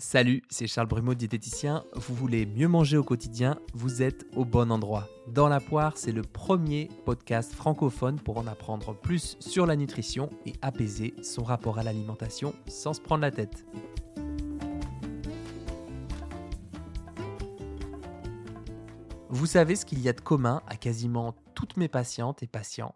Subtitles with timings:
[0.00, 1.84] Salut, c'est Charles Brumeau, diététicien.
[1.92, 3.58] Vous voulez mieux manger au quotidien?
[3.74, 5.08] Vous êtes au bon endroit.
[5.26, 10.30] Dans la poire, c'est le premier podcast francophone pour en apprendre plus sur la nutrition
[10.46, 13.66] et apaiser son rapport à l'alimentation sans se prendre la tête.
[19.28, 22.94] Vous savez ce qu'il y a de commun à quasiment toutes mes patientes et patients?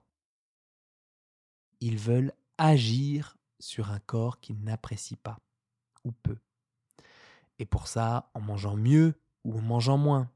[1.80, 5.41] Ils veulent agir sur un corps qu'ils n'apprécient pas
[6.05, 6.37] ou peu.
[7.63, 9.14] Et pour ça, en mangeant mieux
[9.45, 10.29] ou en mangeant moins.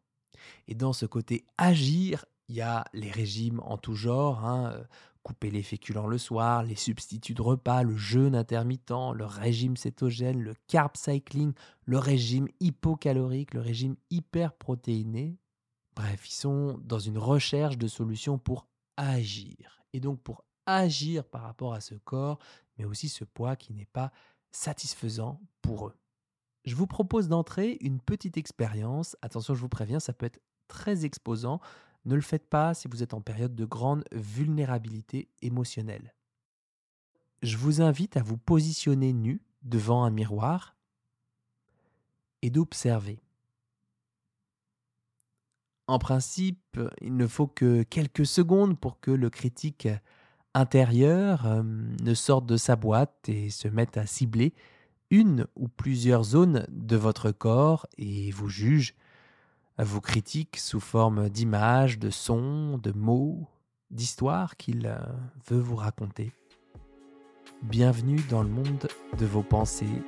[0.68, 4.84] Et dans ce côté agir, il y a les régimes en tout genre, hein, euh,
[5.24, 10.40] couper les féculents le soir, les substituts de repas, le jeûne intermittent, le régime cétogène,
[10.40, 11.52] le carb cycling,
[11.84, 15.36] le régime hypocalorique, le régime hyperprotéiné.
[15.96, 19.82] Bref, ils sont dans une recherche de solutions pour agir.
[19.92, 22.38] Et donc pour agir par rapport à ce corps,
[22.78, 24.12] mais aussi ce poids qui n'est pas
[24.52, 25.96] satisfaisant pour eux
[26.66, 29.16] je vous propose d'entrer une petite expérience.
[29.22, 31.60] Attention, je vous préviens, ça peut être très exposant.
[32.04, 36.12] Ne le faites pas si vous êtes en période de grande vulnérabilité émotionnelle.
[37.42, 40.76] Je vous invite à vous positionner nu devant un miroir
[42.42, 43.20] et d'observer.
[45.86, 49.88] En principe, il ne faut que quelques secondes pour que le critique
[50.52, 54.52] intérieur euh, ne sorte de sa boîte et se mette à cibler
[55.10, 58.94] une ou plusieurs zones de votre corps et vous juge,
[59.78, 63.48] vous critique sous forme d'images, de sons, de mots,
[63.90, 64.98] d'histoires qu'il euh,
[65.48, 66.32] veut vous raconter.
[67.62, 70.02] Bienvenue dans le monde de vos pensées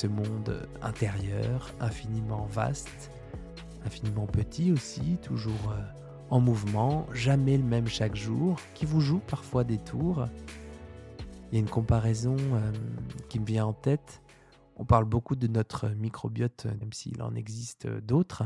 [0.00, 3.10] ce monde intérieur infiniment vaste,
[3.84, 5.82] infiniment petit aussi, toujours euh,
[6.30, 10.26] en mouvement, jamais le même chaque jour, qui vous joue parfois des tours.
[11.52, 12.72] Il y a une comparaison euh,
[13.28, 14.22] qui me vient en tête.
[14.76, 18.44] On parle beaucoup de notre microbiote, même s'il en existe d'autres.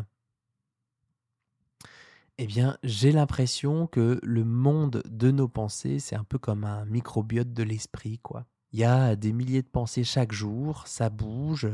[2.38, 6.84] Eh bien, j'ai l'impression que le monde de nos pensées, c'est un peu comme un
[6.86, 8.44] microbiote de l'esprit, quoi.
[8.74, 11.68] Il y a des milliers de pensées chaque jour, ça bouge.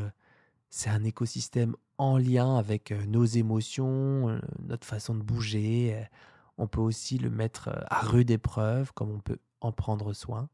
[0.69, 4.39] C'est un écosystème en lien avec euh, nos émotions, euh,
[4.69, 6.07] notre façon de bouger.
[6.59, 10.51] On peut aussi le mettre euh, à rude épreuve, comme on peut en prendre soin.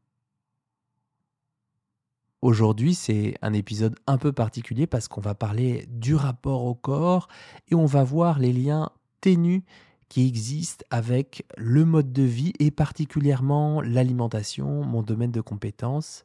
[2.41, 7.27] Aujourd'hui, c'est un épisode un peu particulier parce qu'on va parler du rapport au corps
[7.67, 9.63] et on va voir les liens ténus
[10.07, 16.23] qui existent avec le mode de vie et particulièrement l'alimentation, mon domaine de compétences.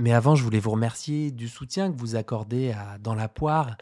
[0.00, 3.76] Mais avant, je voulais vous remercier du soutien que vous accordez à Dans la poire,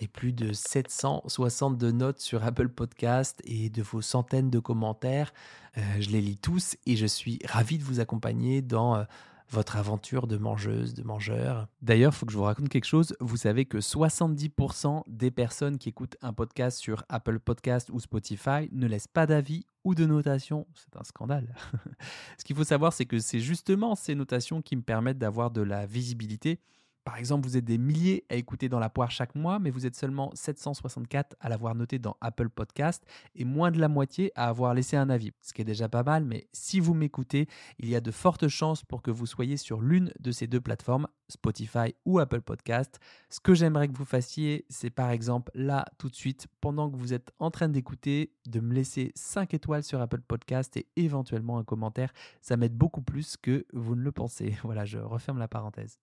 [0.00, 5.32] les plus de 762 notes sur Apple Podcast et de vos centaines de commentaires.
[5.76, 9.02] Euh, je les lis tous et je suis ravi de vous accompagner dans euh,
[9.50, 11.68] votre aventure de mangeuse, de mangeur.
[11.82, 13.16] D'ailleurs, il faut que je vous raconte quelque chose.
[13.20, 18.68] Vous savez que 70% des personnes qui écoutent un podcast sur Apple Podcast ou Spotify
[18.72, 20.66] ne laissent pas d'avis ou de notation.
[20.74, 21.54] C'est un scandale.
[22.38, 25.62] Ce qu'il faut savoir, c'est que c'est justement ces notations qui me permettent d'avoir de
[25.62, 26.60] la visibilité
[27.08, 29.86] par exemple, vous êtes des milliers à écouter dans la poire chaque mois, mais vous
[29.86, 33.02] êtes seulement 764 à l'avoir noté dans Apple Podcast
[33.34, 36.02] et moins de la moitié à avoir laissé un avis, ce qui est déjà pas
[36.02, 37.48] mal, mais si vous m'écoutez,
[37.78, 40.60] il y a de fortes chances pour que vous soyez sur l'une de ces deux
[40.60, 43.00] plateformes, Spotify ou Apple Podcast.
[43.30, 46.96] Ce que j'aimerais que vous fassiez, c'est par exemple là, tout de suite, pendant que
[46.98, 51.56] vous êtes en train d'écouter, de me laisser 5 étoiles sur Apple Podcast et éventuellement
[51.56, 52.12] un commentaire.
[52.42, 54.58] Ça m'aide beaucoup plus que vous ne le pensez.
[54.62, 55.98] Voilà, je referme la parenthèse.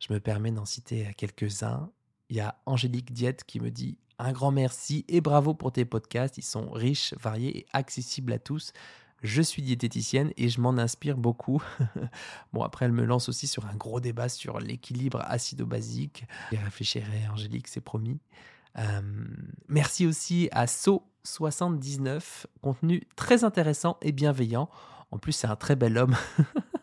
[0.00, 1.90] Je me permets d'en citer quelques-uns.
[2.28, 5.84] Il y a Angélique Diette qui me dit un grand merci et bravo pour tes
[5.84, 6.38] podcasts.
[6.38, 8.72] Ils sont riches, variés et accessibles à tous.
[9.22, 11.62] Je suis diététicienne et je m'en inspire beaucoup.
[12.52, 16.24] bon, après, elle me lance aussi sur un gros débat sur l'équilibre acido-basique.
[16.52, 18.20] J'y réfléchirai, Angélique, c'est promis.
[18.78, 19.00] Euh,
[19.68, 24.68] merci aussi à So79, contenu très intéressant et bienveillant.
[25.10, 26.16] En plus, c'est un très bel homme.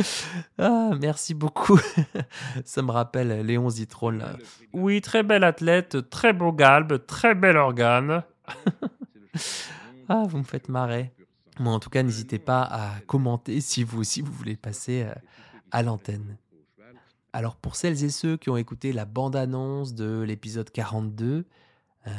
[0.58, 1.80] Ah, merci beaucoup.
[2.64, 4.38] Ça me rappelle Léon Zitrone.
[4.72, 8.22] Oui, très bel athlète, très beau galbe, très bel organe.
[10.08, 11.12] ah, vous me faites marrer.
[11.58, 15.14] Moi, en tout cas, n'hésitez pas à commenter si vous aussi vous voulez passer euh,
[15.70, 16.36] à l'antenne.
[17.32, 21.46] Alors, pour celles et ceux qui ont écouté la bande-annonce de l'épisode 42,
[22.06, 22.10] euh,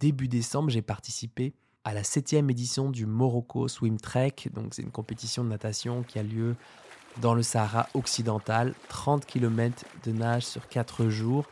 [0.00, 1.54] début décembre, j'ai participé
[1.84, 4.34] à la septième édition du Morocco Swim Trek.
[4.52, 6.56] Donc, c'est une compétition de natation qui a lieu
[7.16, 11.46] dans le Sahara occidental, 30 km de nage sur 4 jours.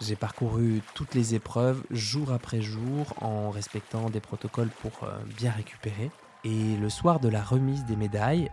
[0.00, 5.50] J'ai parcouru toutes les épreuves jour après jour en respectant des protocoles pour euh, bien
[5.50, 6.10] récupérer.
[6.44, 8.50] Et le soir de la remise des médailles,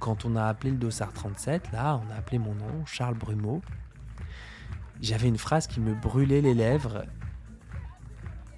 [0.00, 3.62] quand on a appelé le dossard 37, là, on a appelé mon nom, Charles Brumeau,
[5.00, 7.04] j'avais une phrase qui me brûlait les lèvres.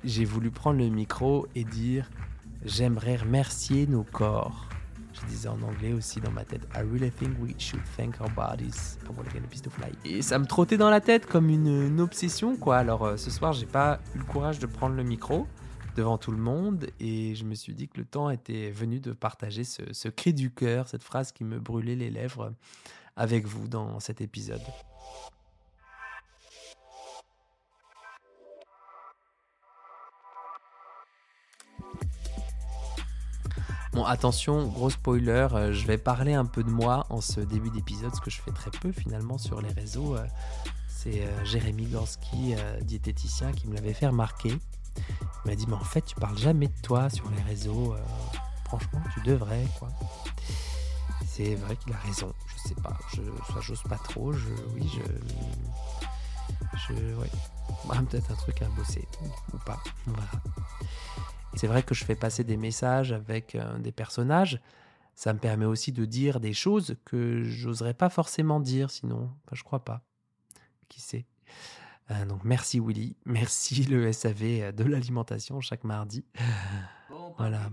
[0.04, 2.08] J'ai voulu prendre le micro et dire
[2.64, 4.67] J'aimerais remercier nos corps.
[5.20, 8.30] Je disais en anglais aussi dans ma tête I really think we should thank our
[8.30, 9.62] bodies for a piece.
[10.04, 12.78] Et ça me trottait dans la tête comme une, obsession, quoi.
[12.78, 15.46] Alors euh, ce soir, j'ai pas eu le courage de prendre le micro
[15.96, 19.12] devant tout le monde et je me suis dit que le temps était venu de
[19.12, 22.52] partager ce, ce cri du cœur, cette phrase qui me brûlait les lèvres
[23.16, 24.62] avec vous dans cet épisode.
[34.06, 38.14] Attention, gros spoiler, euh, je vais parler un peu de moi en ce début d'épisode,
[38.14, 40.16] ce que je fais très peu finalement sur les réseaux.
[40.16, 40.24] Euh,
[40.88, 44.52] c'est euh, Jérémy Gorski, diététicien, qui me l'avait fait remarquer.
[44.98, 47.94] Il m'a dit, mais en fait, tu parles jamais de toi sur les réseaux.
[48.64, 49.88] franchement, tu devrais, quoi.
[51.26, 52.32] C'est vrai qu'il a raison.
[52.48, 52.96] Je sais pas.
[53.14, 53.22] Je,
[53.60, 54.32] j'ose pas trop.
[54.74, 55.97] Oui, je.
[56.86, 57.14] Je.
[57.14, 57.30] Ouais.
[58.10, 59.06] Peut-être un truc à bosser.
[59.52, 59.82] Ou pas.
[60.06, 60.42] Verra.
[61.54, 64.60] C'est vrai que je fais passer des messages avec euh, des personnages.
[65.14, 69.30] Ça me permet aussi de dire des choses que j'oserais pas forcément dire sinon.
[69.44, 70.02] Enfin, je crois pas.
[70.88, 71.26] Qui sait
[72.10, 76.24] euh, donc merci Willy, merci le SAV de l'alimentation chaque mardi.
[77.10, 77.68] Bon, voilà.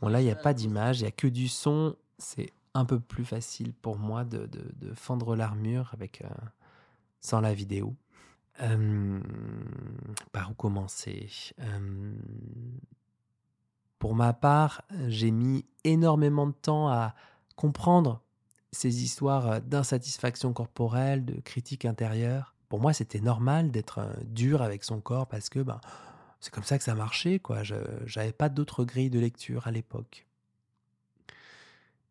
[0.00, 1.94] Bon là il n'y a pas d'image, il n'y a que du son.
[2.18, 4.48] C'est un peu plus facile pour moi de,
[4.94, 6.28] fendre l'armure avec euh,
[7.20, 7.94] sans la vidéo
[10.32, 11.28] par où commencer?
[13.98, 17.14] Pour ma part, j'ai mis énormément de temps à
[17.56, 18.20] comprendre
[18.72, 22.54] ces histoires d'insatisfaction corporelle, de critique intérieure.
[22.68, 25.80] Pour moi, c'était normal d'être dur avec son corps parce que ben,
[26.40, 27.38] c'est comme ça que ça marchait.
[27.38, 27.62] quoi.
[27.62, 27.76] Je
[28.16, 30.26] n'avais pas d'autre grille de lecture à l'époque.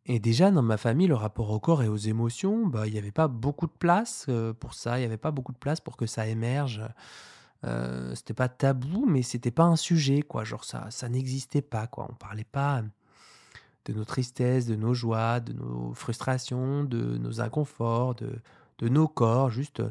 [0.06, 3.00] Et déjà, dans ma famille, le rapport au corps et aux émotions, bah, il n'y
[3.00, 4.98] avait pas beaucoup de place euh, pour ça.
[4.98, 6.82] Il n'y avait pas beaucoup de place pour que ça émerge.
[7.66, 10.44] Euh, c'était pas tabou, mais c'était pas un sujet, quoi.
[10.44, 12.08] Genre, ça, ça n'existait pas, quoi.
[12.10, 12.84] On parlait pas
[13.86, 18.40] de nos tristesses, de nos joies, de nos frustrations, de nos inconforts, de,
[18.80, 19.52] de nos corps.
[19.52, 19.84] Juste,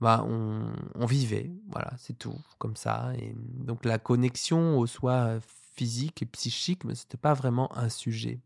[0.00, 1.50] bah, on, vivait.
[1.70, 3.12] Voilà, c'est tout, comme ça.
[3.18, 5.38] Et donc, la connexion au soi
[5.74, 8.40] physique et psychique, mais c'était pas vraiment un sujet.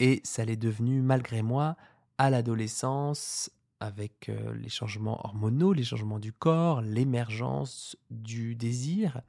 [0.00, 1.76] Et ça l'est devenu malgré moi
[2.18, 3.50] à l'adolescence
[3.80, 9.22] avec euh, les changements hormonaux, les changements du corps, l'émergence du désir.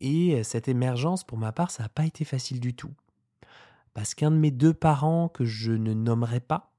[0.00, 2.92] Et euh, cette émergence, pour ma part, ça n'a pas été facile du tout.
[3.92, 6.72] Parce qu'un de mes deux parents, que je ne nommerai pas,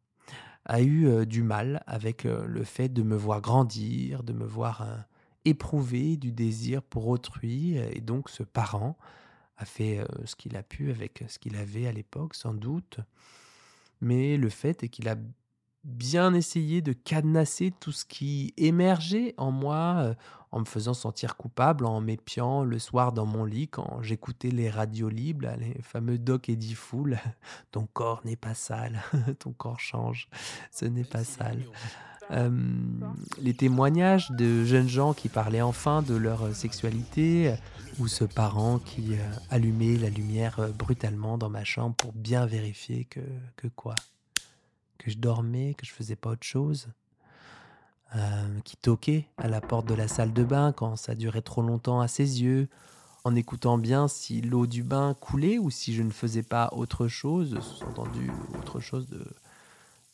[0.66, 5.06] a eu euh, du mal avec le fait de me voir grandir, de me voir
[5.46, 7.78] éprouver du désir pour autrui.
[7.78, 8.98] Et donc ce parent
[9.62, 13.00] a fait ce qu'il a pu avec ce qu'il avait à l'époque, sans doute.
[14.02, 15.16] Mais le fait est qu'il a
[15.84, 20.16] bien essayé de cadenasser tout ce qui émergeait en moi,
[20.52, 24.70] en me faisant sentir coupable, en m'épiant le soir dans mon lit quand j'écoutais les
[24.70, 27.18] radios libres, les fameux Doc Eddie Fool.
[27.72, 29.02] Ton corps n'est pas sale,
[29.40, 30.28] ton corps change,
[30.72, 31.64] ce n'est pas sale.
[33.42, 37.56] Les témoignages de jeunes gens qui parlaient enfin de leur sexualité,
[38.00, 42.46] ou ce parent qui euh, allumait la lumière euh, brutalement dans ma chambre pour bien
[42.46, 43.20] vérifier que,
[43.56, 43.96] que quoi?
[44.98, 46.88] Que je dormais, que je faisais pas autre chose?
[48.16, 51.62] Euh, qui toquait à la porte de la salle de bain quand ça durait trop
[51.62, 52.68] longtemps à ses yeux,
[53.24, 57.08] en écoutant bien si l'eau du bain coulait ou si je ne faisais pas autre
[57.08, 59.26] chose, sous-entendu autre chose de,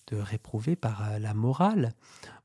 [0.08, 1.94] de par la morale,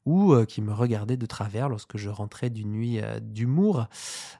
[0.04, 3.87] ou qui me regardait de travers lorsque je rentrais d'une nuit d'humour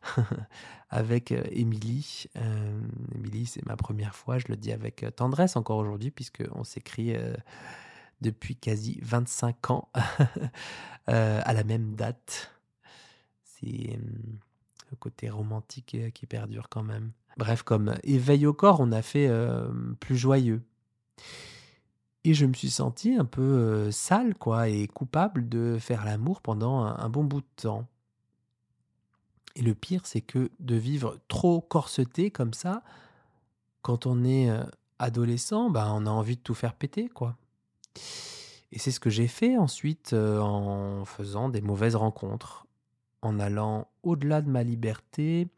[0.91, 2.27] avec Émilie.
[3.15, 7.15] Émilie, c'est ma première fois, je le dis avec tendresse encore aujourd'hui, puisqu'on s'écrit
[8.21, 9.89] depuis quasi 25 ans
[11.07, 12.51] à la même date.
[13.45, 14.01] C'est
[14.91, 17.13] le côté romantique qui perdure quand même.
[17.37, 19.31] Bref, comme éveil au corps, on a fait
[20.01, 20.63] plus joyeux.
[22.25, 26.85] Et je me suis senti un peu sale, quoi, et coupable de faire l'amour pendant
[26.85, 27.87] un, bon bout de temps.
[29.57, 32.83] Et le pire, c'est que de vivre trop corseté comme ça,
[33.83, 34.49] quand on est
[35.01, 37.37] adolescent, bah, on a envie de tout faire péter, quoi.
[38.71, 42.67] Et c'est ce que j'ai fait ensuite en faisant des mauvaises rencontres,
[43.21, 45.49] en allant au-delà de ma liberté,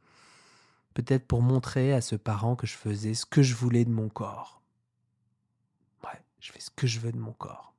[0.95, 4.09] peut-être pour montrer à ce parent que je faisais ce que je voulais de mon
[4.09, 4.63] corps
[6.45, 7.73] je fais ce que je veux de mon corps.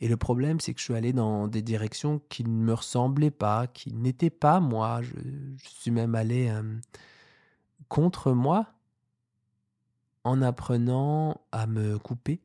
[0.00, 3.30] Et le problème, c'est que je suis allé dans des directions qui ne me ressemblaient
[3.30, 5.02] pas, qui n'étaient pas moi.
[5.02, 5.12] Je,
[5.58, 6.50] suis même allé
[7.88, 8.66] contre moi
[10.24, 12.40] en apprenant à me couper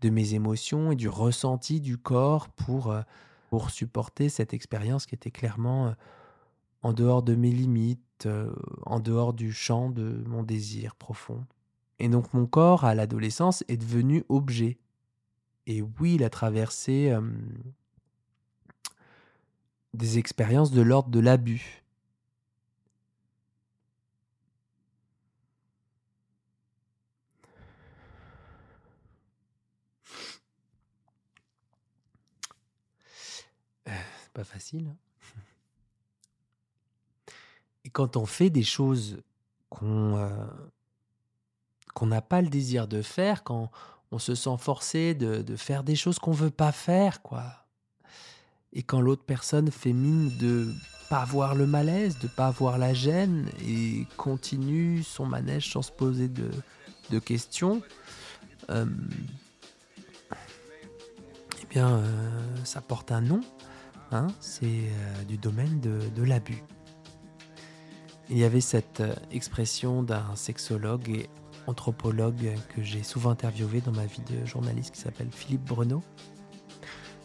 [0.00, 2.94] de mes émotions et du ressenti du corps pour,
[3.50, 5.94] pour supporter cette expérience qui était clairement
[6.82, 8.28] en dehors de mes limites,
[8.86, 11.44] en dehors du champ de mon désir profond.
[12.00, 14.78] Et donc mon corps, à l'adolescence, est devenu objet.
[15.66, 17.12] Et oui, il a traversé
[19.94, 21.82] des expériences de l'ordre de l'abus.
[33.88, 34.88] Euh, c'est pas facile.
[34.88, 34.96] Hein.
[37.84, 39.22] Et quand on fait des choses
[39.70, 40.46] qu'on euh,
[41.98, 43.72] qu'on n'a pas le désir de faire, quand
[44.12, 47.42] on se sent forcé de, faire des choses qu'on veut pas faire, quoi.
[48.72, 50.72] Et quand l'autre personne fait mine de
[51.10, 55.90] pas avoir le malaise, de pas avoir la gêne et continue son manège sans se
[55.90, 57.82] poser de, questions,
[58.70, 58.86] euh,
[61.60, 63.40] eh bien, euh, ça porte un nom.
[64.12, 66.62] Hein, c'est euh, du domaine de, de l'abus.
[68.30, 69.02] Il y avait cette
[69.32, 71.28] expression d'un sexologue et
[71.68, 76.02] anthropologue que j'ai souvent interviewé dans ma vie de journaliste qui s'appelle Philippe Breneau,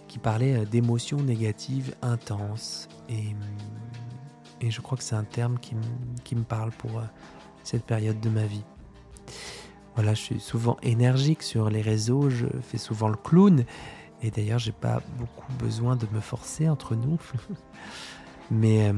[0.07, 2.87] qui parlait euh, d'émotions négatives intenses.
[3.09, 3.35] Et,
[4.69, 5.75] je crois que c'est un terme qui,
[6.23, 7.03] qui, me parle pour euh,
[7.63, 8.63] cette période de ma vie.
[9.95, 13.65] Voilà, je suis souvent énergique sur les réseaux, je fais souvent le clown.
[14.21, 17.19] Et d'ailleurs, j'ai pas beaucoup besoin de me forcer entre nous.
[18.51, 18.93] Mais euh,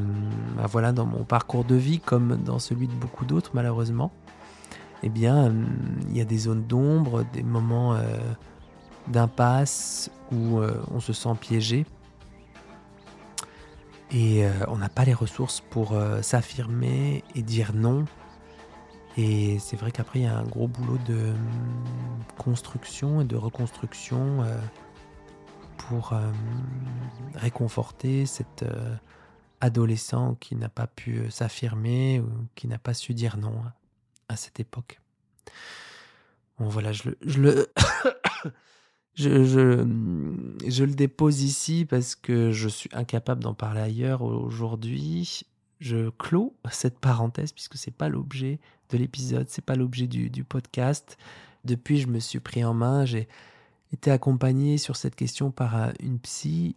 [0.55, 4.11] bah voilà, dans mon parcours de vie, comme dans celui de beaucoup d'autres, malheureusement,
[5.03, 5.65] eh bien, euh,
[6.09, 8.17] il y a des zones d'ombre, des moments euh,
[9.07, 11.85] d'impasse où euh, on se sent piégé.
[14.11, 18.05] Et on n'a pas les ressources pour s'affirmer et dire non.
[19.17, 21.33] Et c'est vrai qu'après, il y a un gros boulot de
[22.37, 24.45] construction et de reconstruction
[25.77, 26.13] pour
[27.33, 28.63] réconforter cet
[29.59, 33.55] adolescent qui n'a pas pu s'affirmer ou qui n'a pas su dire non
[34.29, 34.99] à cette époque.
[36.59, 37.67] Bon voilà, je le, je le,
[39.15, 45.43] je, je, le dépose ici parce que je suis incapable d'en parler ailleurs aujourd'hui.
[45.81, 50.43] Je clôt cette parenthèse puisque c'est pas l'objet de l'épisode, c'est pas l'objet du, du
[50.43, 51.17] podcast.
[51.65, 53.27] Depuis, je me suis pris en main, j'ai
[53.91, 56.75] été accompagné sur cette question par euh, une psy,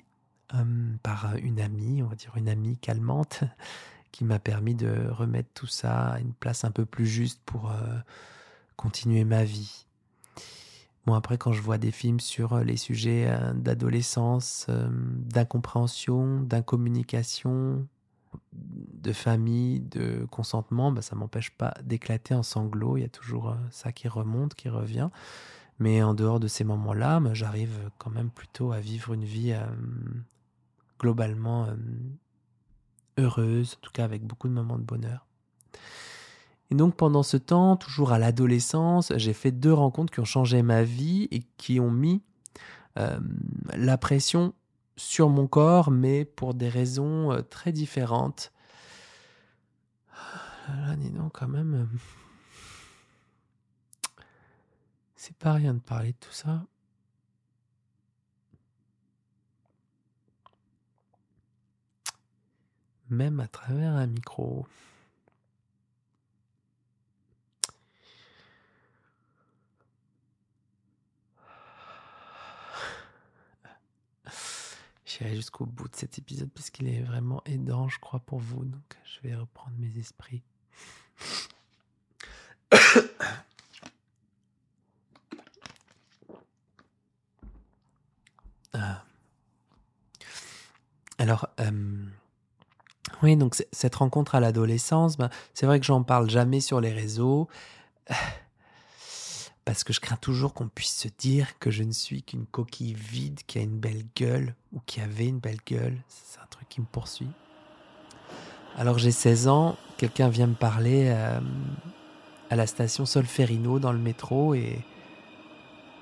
[0.55, 0.65] euh,
[1.03, 3.45] par une amie, on va dire une amie calmante,
[4.13, 7.71] qui m'a permis de remettre tout ça à une place un peu plus juste pour
[7.71, 7.99] euh,
[8.77, 9.87] continuer ma vie.
[11.07, 17.87] Bon, après, quand je vois des films sur euh, les sujets euh, d'adolescence, d'incompréhension, d'incommunication,
[18.53, 22.97] de famille, de consentement, bah, ça m'empêche pas d'éclater en sanglots.
[22.97, 25.09] Il y a toujours ça qui remonte, qui revient.
[25.79, 29.55] Mais en dehors de ces moments-là, bah, j'arrive quand même plutôt à vivre une vie
[30.99, 31.69] globalement
[33.19, 35.27] heureuse, en tout cas avec beaucoup de moments de bonheur.
[36.71, 40.63] Et donc pendant ce temps, toujours à l'adolescence, j'ai fait deux rencontres qui ont changé
[40.63, 42.23] ma vie et qui ont mis
[42.99, 43.19] euh,
[43.75, 44.55] la pression
[44.97, 48.53] sur mon corps, mais pour des raisons euh, très différentes.
[50.13, 51.75] Ah là, quand même.
[51.75, 51.87] Euh,
[55.17, 56.65] c'est pas rien de parler de tout ça.
[63.11, 64.67] Même à travers un micro.
[75.05, 78.65] J'irai jusqu'au bout de cet épisode parce qu'il est vraiment aidant, je crois, pour vous.
[78.65, 80.43] Donc, je vais reprendre mes esprits.
[88.75, 89.03] Ah.
[91.17, 92.07] Alors, euh,
[93.23, 96.93] oui, donc cette rencontre à l'adolescence, ben, c'est vrai que j'en parle jamais sur les
[96.93, 97.49] réseaux.
[99.65, 102.95] Parce que je crains toujours qu'on puisse se dire que je ne suis qu'une coquille
[102.95, 105.99] vide qui a une belle gueule ou qui avait une belle gueule.
[106.09, 107.29] C'est un truc qui me poursuit.
[108.79, 111.39] Alors j'ai 16 ans, quelqu'un vient me parler euh,
[112.49, 114.79] à la station Solferino dans le métro et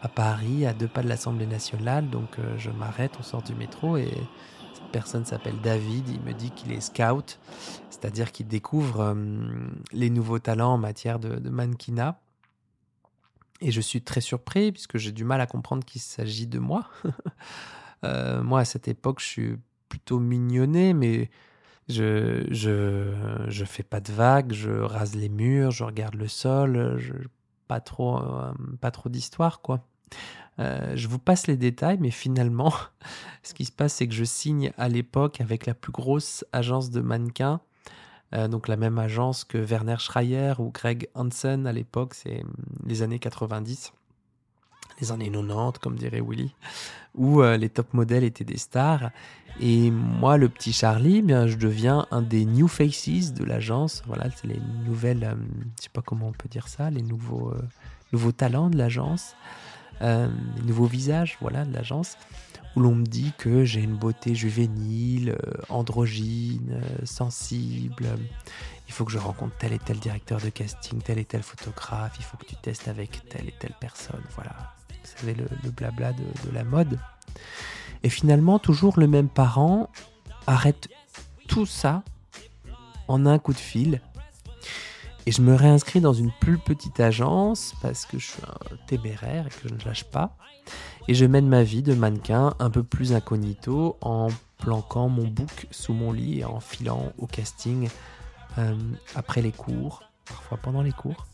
[0.02, 2.08] à Paris, à deux pas de l'Assemblée nationale.
[2.08, 4.12] Donc euh, je m'arrête, on sort du métro et
[4.92, 7.38] personne s'appelle David, il me dit qu'il est scout,
[7.90, 9.14] c'est-à-dire qu'il découvre euh,
[9.92, 12.20] les nouveaux talents en matière de, mannequinat.
[13.60, 16.88] Et je suis très surpris puisque j'ai du mal à comprendre qu'il s'agit de moi.
[18.04, 19.56] Euh, moi, à cette époque, je suis
[19.88, 21.30] plutôt mignonné, mais
[21.88, 23.10] je, je,
[23.48, 27.00] je fais pas de vagues, je rase les murs, je regarde le sol,
[27.66, 29.82] pas trop, euh, pas trop d'histoire, quoi.
[30.58, 32.72] Euh, je vous passe les détails, mais finalement,
[33.42, 36.90] ce qui se passe, c'est que je signe à l'époque avec la plus grosse agence
[36.90, 37.60] de mannequins,
[38.34, 42.52] euh, donc la même agence que Werner Schreier ou Greg Hansen à l'époque, c'est hum,
[42.86, 43.92] les années 90,
[45.00, 46.54] les années 90, comme dirait Willy,
[47.14, 49.10] où les top modèles étaient des stars.
[49.60, 54.02] Et moi, le petit Charlie, eh bien, je deviens un des new faces de l'agence.
[54.06, 57.54] Voilà, c'est les nouvelles, je je sais pas comment on peut dire ça, les nouveaux,
[58.12, 59.34] nouveaux talents de l'agence
[60.02, 60.28] euh,
[60.64, 62.16] nouveaux visages voilà, de l'agence,
[62.74, 68.06] où l'on me dit que j'ai une beauté juvénile, euh, androgyne, euh, sensible.
[68.88, 72.14] Il faut que je rencontre tel et tel directeur de casting, tel et tel photographe.
[72.18, 74.22] Il faut que tu testes avec telle et telle personne.
[74.34, 76.98] Voilà, vous savez, le, blabla de la mode.
[78.02, 79.90] Et finalement, toujours le même parent
[80.46, 80.88] arrête
[81.48, 82.02] tout ça
[83.08, 84.00] en un coup de fil
[85.26, 89.48] et je me réinscris dans une plus petite agence parce que je suis un téméraire
[89.48, 90.36] et que je ne lâche pas.
[91.08, 94.28] Et je mène ma vie de mannequin un peu plus incognito en
[94.58, 97.88] planquant mon book sous mon lit et en filant au casting
[98.58, 98.76] euh,
[99.16, 101.26] après les cours, parfois pendant les cours.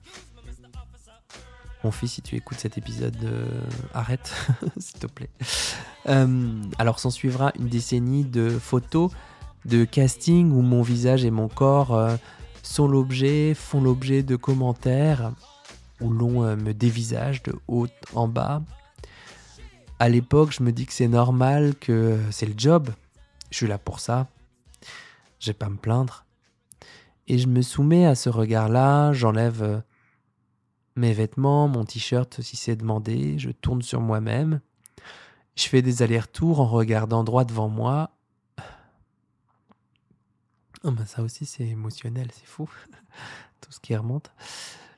[1.84, 3.46] Mon fils, si tu écoutes cet épisode, euh,
[3.92, 4.32] arrête,
[4.78, 5.30] s'il te plaît.
[6.08, 9.11] Euh, alors s'en suivra une décennie de photos,
[9.66, 12.18] de casting où mon visage et mon corps
[12.62, 15.33] sont l'objet, font l'objet de commentaires
[16.00, 18.62] où l'on euh, me dévisage de haut en bas.
[19.99, 22.90] À l'époque, je me dis que c'est normal, que c'est le job.
[23.50, 24.28] Je suis là pour ça.
[25.38, 26.25] Je vais pas me plaindre.
[27.28, 29.78] Et je me soumets à ce regard-là, j'enlève euh,
[30.97, 34.61] mes vêtements, mon t-shirt si c'est demandé, je tourne sur moi-même.
[35.54, 38.11] Je fais des allers-retours en regardant droit devant moi
[40.84, 42.68] Oh, bah, ça aussi, c'est émotionnel, c'est fou.
[43.60, 44.32] Tout ce qui remonte.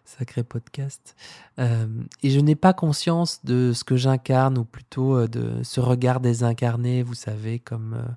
[0.05, 1.15] Sacré podcast.
[1.59, 1.87] Euh,
[2.23, 6.21] et je n'ai pas conscience de ce que j'incarne, ou plutôt euh, de ce regard
[6.21, 8.13] désincarné, vous savez, comme euh,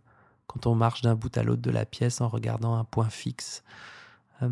[0.48, 3.64] quand on marche d'un bout à l'autre de la pièce en regardant un point fixe.
[4.42, 4.48] je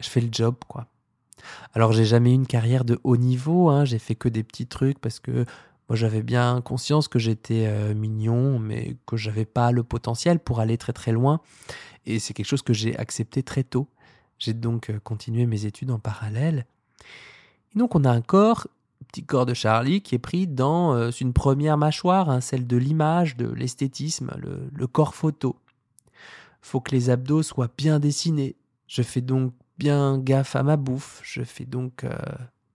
[0.00, 0.86] fais le job, quoi.
[1.74, 4.66] Alors, j'ai jamais eu une carrière de haut niveau, hein, j'ai fait que des petits
[4.66, 5.44] trucs parce que
[5.88, 10.60] moi, j'avais bien conscience que j'étais euh, mignon, mais que j'avais pas le potentiel pour
[10.60, 11.40] aller très très loin.
[12.06, 13.88] Et c'est quelque chose que j'ai accepté très tôt.
[14.38, 16.66] J'ai donc euh, continué mes études en parallèle.
[17.74, 18.66] Et donc, on a un corps,
[19.08, 22.78] petit corps de Charlie, qui est pris dans euh, une première mâchoire, hein, celle de
[22.78, 25.56] l'image, de l'esthétisme, le, le, corps photo.
[26.62, 28.56] Faut que les abdos soient bien dessinés.
[28.86, 31.20] Je fais donc bien gaffe à ma bouffe.
[31.22, 32.06] Je fais donc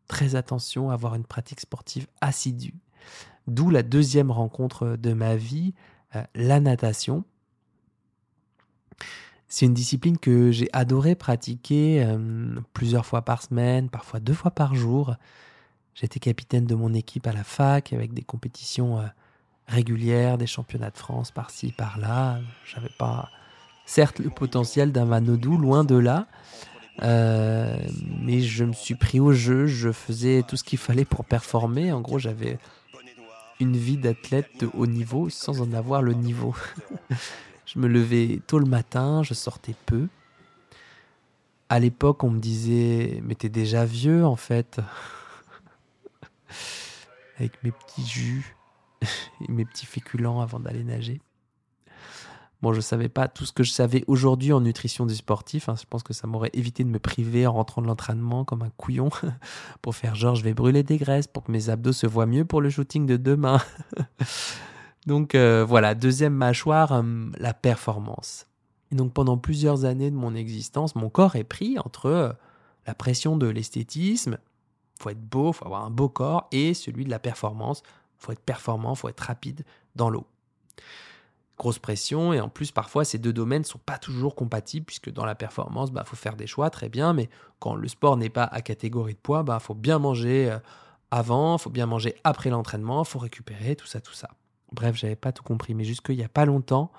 [0.07, 2.75] très attention à avoir une pratique sportive assidue.
[3.47, 5.73] D'où la deuxième rencontre de ma vie,
[6.15, 7.23] euh, la natation.
[9.47, 14.51] C'est une discipline que j'ai adoré pratiquer euh, plusieurs fois par semaine, parfois deux fois
[14.51, 15.15] par jour.
[15.93, 19.05] J'étais capitaine de mon équipe à la fac avec des compétitions euh,
[19.67, 22.39] régulières, des championnats de France par-ci, par-là.
[22.65, 23.29] J'avais pas,
[23.85, 26.27] certes, le potentiel d'un Manodou, loin de là.
[27.01, 31.91] mais je me suis pris au jeu, je faisais tout ce qu'il fallait pour performer.
[31.91, 32.57] En gros, j'avais
[33.59, 36.55] une vie d'athlète de haut niveau sans en avoir le niveau.
[37.65, 40.07] je me levais tôt le matin, je sortais peu.
[41.69, 44.79] À l'époque, on me disait, mais t'es déjà vieux en fait.
[47.37, 48.55] Avec mes petits jus
[49.01, 51.21] et mes petits féculents avant d'aller nager.
[52.61, 55.69] Bon, je savais pas tout ce que je savais aujourd'hui en nutrition du sportif.
[55.69, 55.75] Hein.
[55.79, 58.69] Je pense que ça m'aurait évité de me priver en rentrant de l'entraînement comme un
[58.75, 59.09] couillon
[59.81, 62.43] pour faire genre je vais brûler des graisses pour que mes abdos se voient mieux
[62.43, 63.61] pour le shooting de demain.
[65.07, 68.45] donc euh, voilà, deuxième mâchoire, hum, la performance.
[68.91, 72.33] Et donc pendant plusieurs années de mon existence, mon corps est pris entre euh,
[72.85, 74.37] la pression de l'esthétisme,
[74.99, 77.83] faut être beau, faut avoir un beau corps, et celui de la performance,
[78.17, 79.63] faut être performant, faut être rapide
[79.95, 80.25] dans l'eau
[81.59, 82.33] grosse pression.
[82.33, 85.91] Et en plus parfois ces deux domaines sont pas toujours compatibles puisque dans la performance
[85.91, 87.13] bah faut faire des choix très bien.
[87.13, 90.57] Mais quand le sport n'est pas à catégorie de poids bah faut bien manger euh,
[91.11, 94.29] avant faut bien manger après l'entraînement faut récupérer tout ça tout ça.
[94.71, 95.75] Bref j'avais pas tout compris.
[95.75, 96.91] Mais jusqu'il y a pas longtemps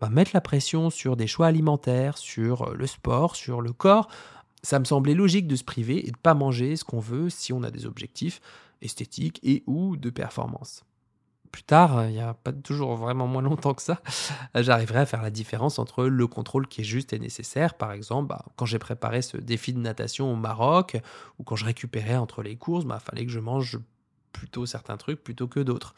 [0.00, 4.08] bah, mettre la pression sur des choix alimentaires sur euh, le sport sur le corps
[4.62, 7.52] ça me semblait logique de se priver et de pas manger ce qu'on veut si
[7.52, 8.40] on a des objectifs
[8.80, 10.84] esthétiques et ou de performance
[11.54, 14.02] plus tard, euh, il n'y a pas toujours vraiment moins longtemps que ça,
[14.56, 17.74] euh, j'arriverai à faire la différence entre le contrôle qui est juste et nécessaire.
[17.74, 20.96] Par exemple, bah, quand j'ai préparé ce défi de natation au Maroc,
[21.38, 23.78] ou quand je récupérais entre les courses, il bah, fallait que je mange
[24.32, 25.94] plutôt certains trucs plutôt que d'autres.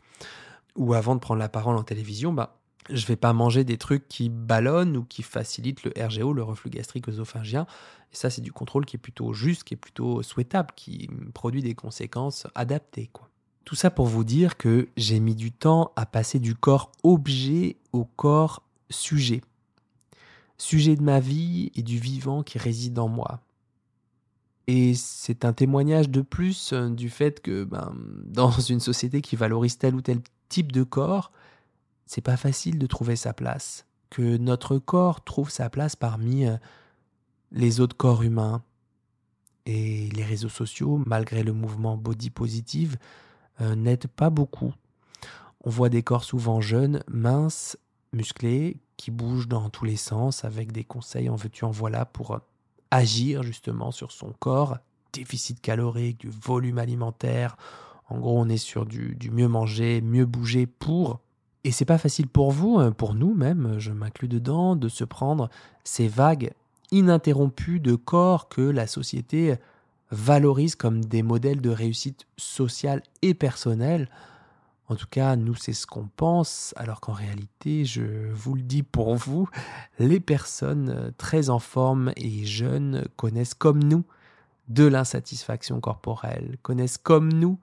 [0.76, 2.58] ou avant de prendre la parole en télévision, bah,
[2.90, 6.68] je vais pas manger des trucs qui ballonnent ou qui facilitent le RGO, le reflux
[6.68, 7.66] gastrique œsophagien.
[8.12, 11.62] Et ça, c'est du contrôle qui est plutôt juste, qui est plutôt souhaitable, qui produit
[11.62, 13.08] des conséquences adaptées.
[13.10, 13.30] Quoi.
[13.66, 17.76] Tout ça pour vous dire que j'ai mis du temps à passer du corps objet
[17.92, 19.42] au corps sujet.
[20.56, 23.40] Sujet de ma vie et du vivant qui réside en moi.
[24.68, 27.92] Et c'est un témoignage de plus euh, du fait que ben,
[28.24, 31.32] dans une société qui valorise tel ou tel type de corps,
[32.06, 33.84] c'est pas facile de trouver sa place.
[34.10, 36.56] Que notre corps trouve sa place parmi euh,
[37.50, 38.62] les autres corps humains.
[39.68, 42.96] Et les réseaux sociaux, malgré le mouvement body positive,
[43.60, 44.72] euh, n'aident pas beaucoup.
[45.64, 47.76] On voit des corps souvent jeunes, minces,
[48.12, 52.32] musclés, qui bougent dans tous les sens avec des conseils en veux-tu en voilà pour
[52.32, 52.38] euh,
[52.90, 54.78] agir justement sur son corps,
[55.12, 57.56] déficit calorique, du volume alimentaire.
[58.08, 61.20] En gros, on est sur du, du mieux manger, mieux bouger pour
[61.66, 65.02] et c'est pas facile pour vous, hein, pour nous même, je m'inclus dedans, de se
[65.02, 65.50] prendre
[65.82, 66.52] ces vagues
[66.92, 69.56] ininterrompues de corps que la société
[70.10, 74.08] valorise comme des modèles de réussite sociale et personnelle.
[74.88, 78.84] En tout cas, nous, c'est ce qu'on pense, alors qu'en réalité, je vous le dis
[78.84, 79.48] pour vous,
[79.98, 84.04] les personnes très en forme et jeunes connaissent comme nous
[84.68, 87.58] de l'insatisfaction corporelle, connaissent comme nous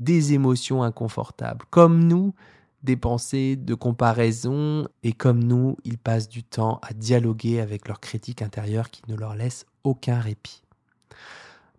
[0.00, 2.34] des émotions inconfortables, comme nous
[2.82, 8.00] des pensées de comparaison, et comme nous, ils passent du temps à dialoguer avec leur
[8.00, 10.61] critique intérieure qui ne leur laisse aucun répit.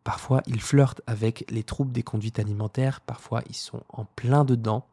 [0.03, 4.85] Parfois, ils flirtent avec les troubles des conduites alimentaires, parfois ils sont en plein dedans,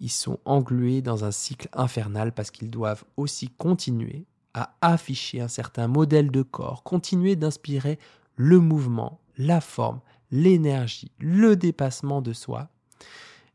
[0.00, 5.48] ils sont englués dans un cycle infernal parce qu'ils doivent aussi continuer à afficher un
[5.48, 7.98] certain modèle de corps, continuer d'inspirer
[8.36, 12.68] le mouvement, la forme, l'énergie, le dépassement de soi,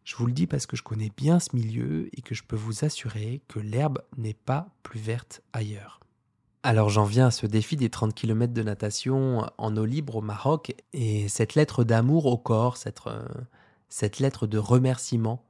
[0.10, 2.56] je vous le dis parce que je connais bien ce milieu et que je peux
[2.56, 6.00] vous assurer que l'herbe n'est pas plus verte ailleurs.
[6.62, 10.22] Alors j'en viens à ce défi des 30 km de natation en eau libre au
[10.22, 13.26] Maroc et cette lettre d'amour au corps, cette, euh,
[13.88, 15.42] cette lettre de remerciement,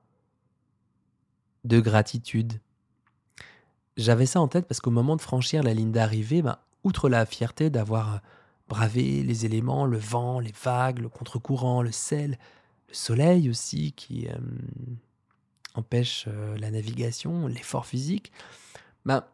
[1.66, 2.62] de gratitude.
[3.98, 7.26] J'avais ça en tête parce qu'au moment de franchir la ligne d'arrivée, ben, outre la
[7.26, 8.22] fierté d'avoir
[8.68, 12.38] bravé les éléments, le vent, les vagues, le contre-courant, le sel,
[12.88, 14.38] le soleil aussi qui euh,
[15.74, 18.32] empêche euh, la navigation, l'effort physique,
[19.06, 19.26] ben,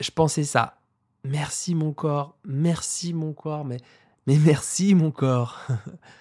[0.00, 0.78] je pensais ça.
[1.24, 3.78] Merci mon corps, merci mon corps, mais,
[4.26, 5.58] merci mon corps.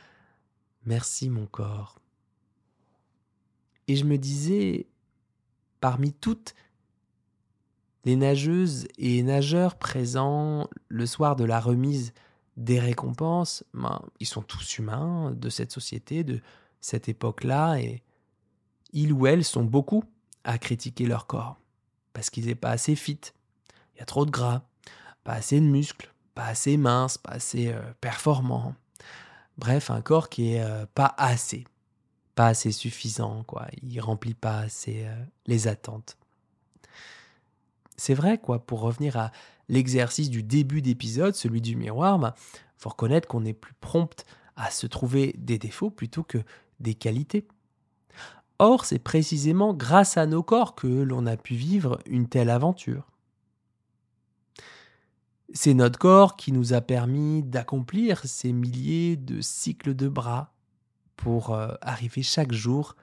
[0.86, 2.00] merci mon corps.
[3.90, 4.88] Et je me disais,
[5.82, 6.56] parmi toutes
[8.06, 12.14] les nageuses et nageurs présents le soir de la remise
[12.56, 16.40] des récompenses, ben, ils sont tous humains de cette société, de
[16.80, 18.04] cette époque-là, et
[18.94, 20.06] ils ou elles sont beaucoup
[20.46, 21.60] à critiquer leur corps,
[22.14, 23.20] parce qu'ils n'est pas assez fit,
[23.96, 24.64] il y a trop de gras,
[25.24, 28.76] pas assez de muscles, pas assez mince, pas assez euh, performant.
[29.58, 31.66] Bref, un corps qui est euh, pas assez,
[32.36, 33.68] pas assez suffisant, quoi.
[33.82, 36.18] Il remplit pas assez euh, les attentes.
[37.96, 39.32] C'est vrai, quoi, pour revenir à
[39.70, 42.36] l'exercice du début d'épisode, celui du miroir, il bah,
[42.78, 46.40] faut reconnaître qu'on est plus prompt à se trouver des défauts plutôt que
[46.80, 47.48] des qualités.
[48.60, 53.13] Or, c'est précisément grâce à nos corps que l'on a pu vivre une telle aventure.
[55.52, 60.54] C'est notre corps qui nous a permis d'accomplir ces milliers de cycles de bras
[61.18, 62.96] pour euh, arriver chaque jour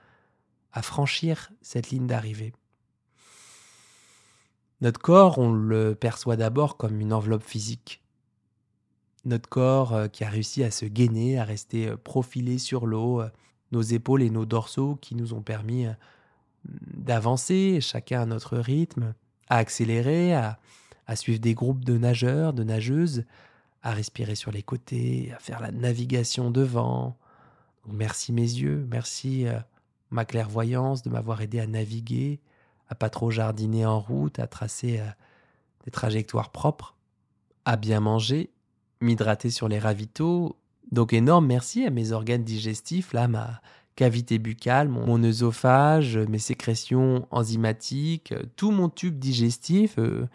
[0.72, 2.52] à franchir cette ligne d'arrivée.
[4.80, 8.02] Notre corps, on le perçoit d'abord comme une enveloppe physique.
[9.26, 13.22] Notre corps euh, qui a réussi à se gainer, à rester euh, profilé sur l'eau,
[13.70, 15.86] nos épaules et nos dorsaux qui nous ont permis
[16.64, 19.14] d'avancer, chacun à notre rythme,
[19.48, 20.58] à accélérer, à,
[21.16, 23.24] suivre des groupes de nageurs, de nageuses,
[23.82, 27.16] à respirer sur les côtés, à faire la navigation devant.
[27.88, 29.46] merci mes yeux, merci
[30.10, 32.40] ma clairvoyance de m'avoir aidé à naviguer,
[32.88, 35.06] à pas trop jardiner en route, à tracer euh,
[35.84, 36.96] des trajectoires propres,
[37.64, 38.50] à bien manger,
[39.00, 40.56] m'hydrater sur les ravitaux.
[40.90, 43.60] Donc énorme merci à mes organes digestifs, là, ma
[43.94, 50.26] cavité buccale, mon, œsophage, mes sécrétions enzymatiques, tout mon tube digestif euh,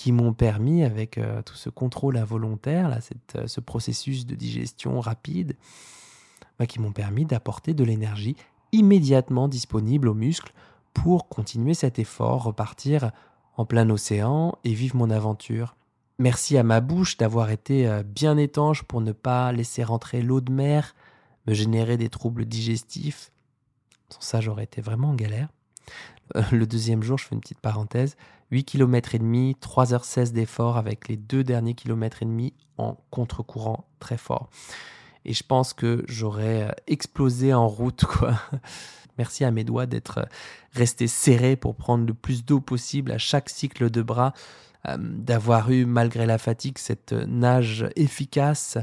[0.00, 4.98] qui m'ont permis, avec euh, tout ce contrôle involontaire, là, cette, ce processus de digestion
[4.98, 5.58] rapide,
[6.58, 8.34] bah, qui m'ont permis d'apporter de l'énergie
[8.72, 10.54] immédiatement disponible aux muscles
[10.94, 13.10] pour continuer cet effort, repartir
[13.58, 15.76] en plein océan et vivre mon aventure.
[16.18, 20.40] Merci à ma bouche d'avoir été euh, bien étanche pour ne pas laisser rentrer l'eau
[20.40, 20.94] de mer,
[21.46, 23.32] me générer des troubles digestifs.
[24.08, 25.50] Sans ça, j'aurais été vraiment en galère.
[26.36, 28.16] Euh, le deuxième jour, je fais une petite parenthèse,
[28.50, 33.86] 8 km et demi, 3h16 d'effort avec les deux derniers kilomètres et demi en contre-courant
[34.00, 34.50] très fort.
[35.24, 38.04] Et je pense que j'aurais euh, explosé en route.
[39.18, 40.24] Merci à mes doigts d'être euh,
[40.72, 44.32] restés serrés pour prendre le plus d'eau possible à chaque cycle de bras,
[44.96, 48.78] d'avoir eu, malgré la fatigue, cette nage efficace.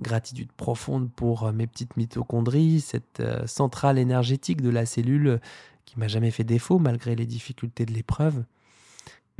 [0.00, 5.40] Gratitude profonde pour mes petites mitochondries, cette centrale énergétique de la cellule
[5.84, 8.42] qui m'a jamais fait défaut malgré les difficultés de l'épreuve.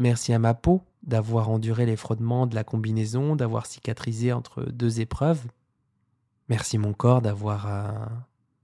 [0.02, 5.00] Merci à ma peau d'avoir enduré les frottements de la combinaison, d'avoir cicatrisé entre deux
[5.00, 5.46] épreuves.
[6.48, 8.04] Merci mon corps d'avoir euh,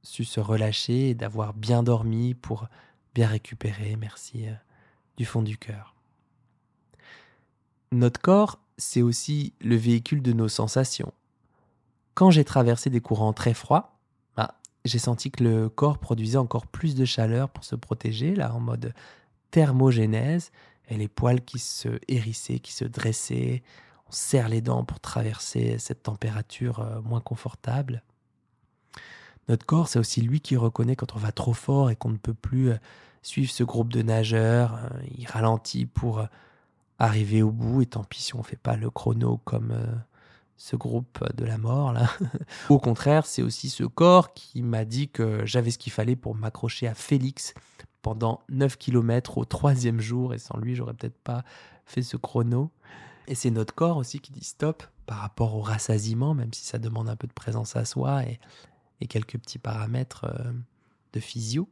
[0.02, 2.66] su se relâcher et d'avoir bien dormi pour
[3.14, 3.94] bien récupérer.
[3.94, 4.52] Merci euh,
[5.16, 5.94] du fond du cœur.
[7.92, 11.12] Notre corps, c'est aussi le véhicule de nos sensations.
[12.14, 13.94] Quand j'ai traversé des courants très froids,
[14.84, 18.60] j'ai senti que le corps produisait encore plus de chaleur pour se protéger, là, en
[18.60, 18.92] mode
[19.50, 20.50] thermogénèse,
[20.88, 23.62] et les poils qui se hérissaient, qui se dressaient.
[24.08, 28.02] On serre les dents pour traverser cette température euh, moins confortable.
[29.48, 32.16] Notre corps, c'est aussi lui qui reconnaît quand on va trop fort et qu'on ne
[32.16, 32.76] peut plus euh,
[33.22, 34.74] suivre ce groupe de nageurs.
[34.76, 36.26] Euh, il ralentit pour
[36.98, 39.72] arriver au bout, et tant pis si on ne fait pas le chrono comme
[40.56, 42.10] ce groupe de la mort là.
[42.68, 46.34] Au contraire, c'est aussi ce corps qui m'a dit que j'avais ce qu'il fallait pour
[46.34, 47.54] m'accrocher à Félix
[48.02, 51.44] pendant 9 km au troisième jour et sans lui, j'aurais peut-être pas
[51.86, 52.70] fait ce chrono.
[53.26, 56.78] Et c'est notre corps aussi qui dit stop par rapport au rassasiement, même si ça
[56.78, 58.38] demande un peu de présence à soi et,
[59.06, 60.52] quelques petits paramètres euh,
[61.12, 61.68] de physio.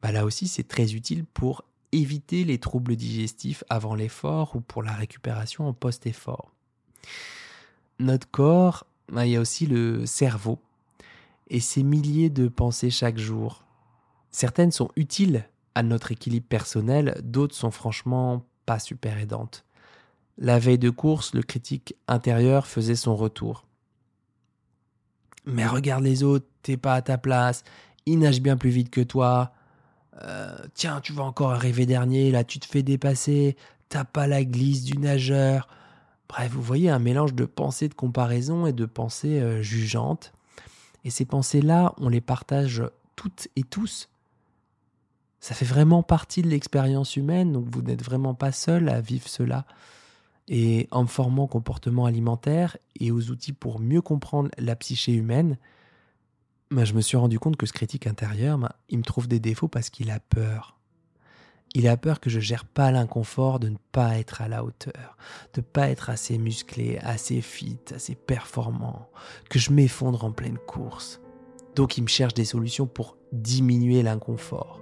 [0.00, 4.82] Bah là aussi, c'est très utile pour éviter les troubles digestifs avant l'effort ou pour
[4.82, 6.52] la récupération en post-effort
[7.98, 10.58] notre corps, ben, il y a aussi le cerveau
[11.48, 13.64] et ses milliers de pensées chaque jour.
[14.30, 19.64] Certaines sont utiles à notre équilibre personnel, d'autres sont franchement pas super aidantes.
[20.36, 23.66] La veille de course, le critique intérieur faisait son retour.
[25.46, 27.64] Mais regarde les autres, t'es pas à ta place,
[28.06, 29.52] ils nagent bien plus vite que toi.
[30.22, 33.56] Euh, tiens, tu vas encore arriver dernier, là tu te fais dépasser,
[33.88, 35.68] t'as pas la glisse du nageur.
[36.28, 40.32] Bref, vous voyez un mélange de pensées de comparaison et de pensées euh, jugeantes.
[41.04, 42.82] Et ces pensées-là, on les partage
[43.16, 44.10] toutes et tous.
[45.40, 49.28] Ça fait vraiment partie de l'expérience humaine, donc vous n'êtes vraiment pas seul à vivre
[49.28, 49.64] cela.
[50.48, 55.12] Et en me formant au comportement alimentaire et aux outils pour mieux comprendre la psyché
[55.12, 55.58] humaine,
[56.70, 59.40] ben, je me suis rendu compte que ce critique intérieur, ben, il me trouve des
[59.40, 60.78] défauts parce qu'il a peur.
[61.74, 65.16] Il a peur que je gère pas l'inconfort de ne pas être à la hauteur,
[65.52, 69.10] de pas être assez musclé, assez fit, assez performant,
[69.50, 71.20] que je m'effondre en pleine course.
[71.76, 74.80] Donc il me cherche des solutions pour diminuer l'inconfort,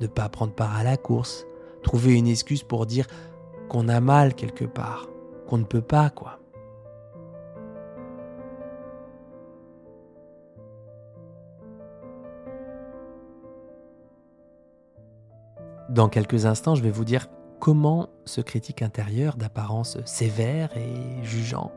[0.00, 1.46] ne pas prendre part à la course,
[1.82, 3.06] trouver une excuse pour dire
[3.68, 5.08] qu'on a mal quelque part,
[5.46, 6.38] qu'on ne peut pas quoi.
[15.88, 17.28] Dans quelques instants, je vais vous dire
[17.60, 21.72] comment ce critique intérieur d'apparence sévère et jugeant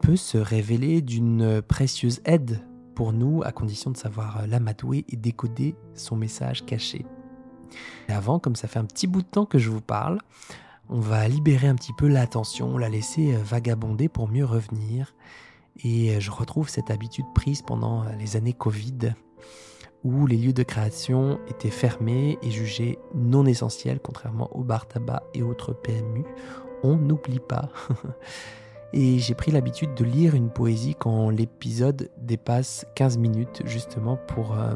[0.00, 2.60] peut se révéler d'une précieuse aide
[2.94, 7.04] pour nous à condition de savoir l'amadouer et décoder son message caché.
[8.08, 10.18] Avant, comme ça fait un petit bout de temps que je vous parle,
[10.88, 15.14] on va libérer un petit peu l'attention, la laisser vagabonder pour mieux revenir.
[15.84, 19.14] Et je retrouve cette habitude prise pendant les années Covid
[20.04, 25.22] où les lieux de création étaient fermés et jugés non essentiels, contrairement aux bars tabac
[25.34, 26.24] et autres PMU.
[26.82, 27.68] On n'oublie pas.
[28.92, 34.52] et j'ai pris l'habitude de lire une poésie quand l'épisode dépasse 15 minutes, justement pour
[34.58, 34.74] euh,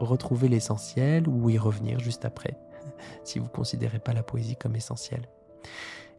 [0.00, 2.56] retrouver l'essentiel ou y revenir juste après,
[3.24, 5.28] si vous ne considérez pas la poésie comme essentielle.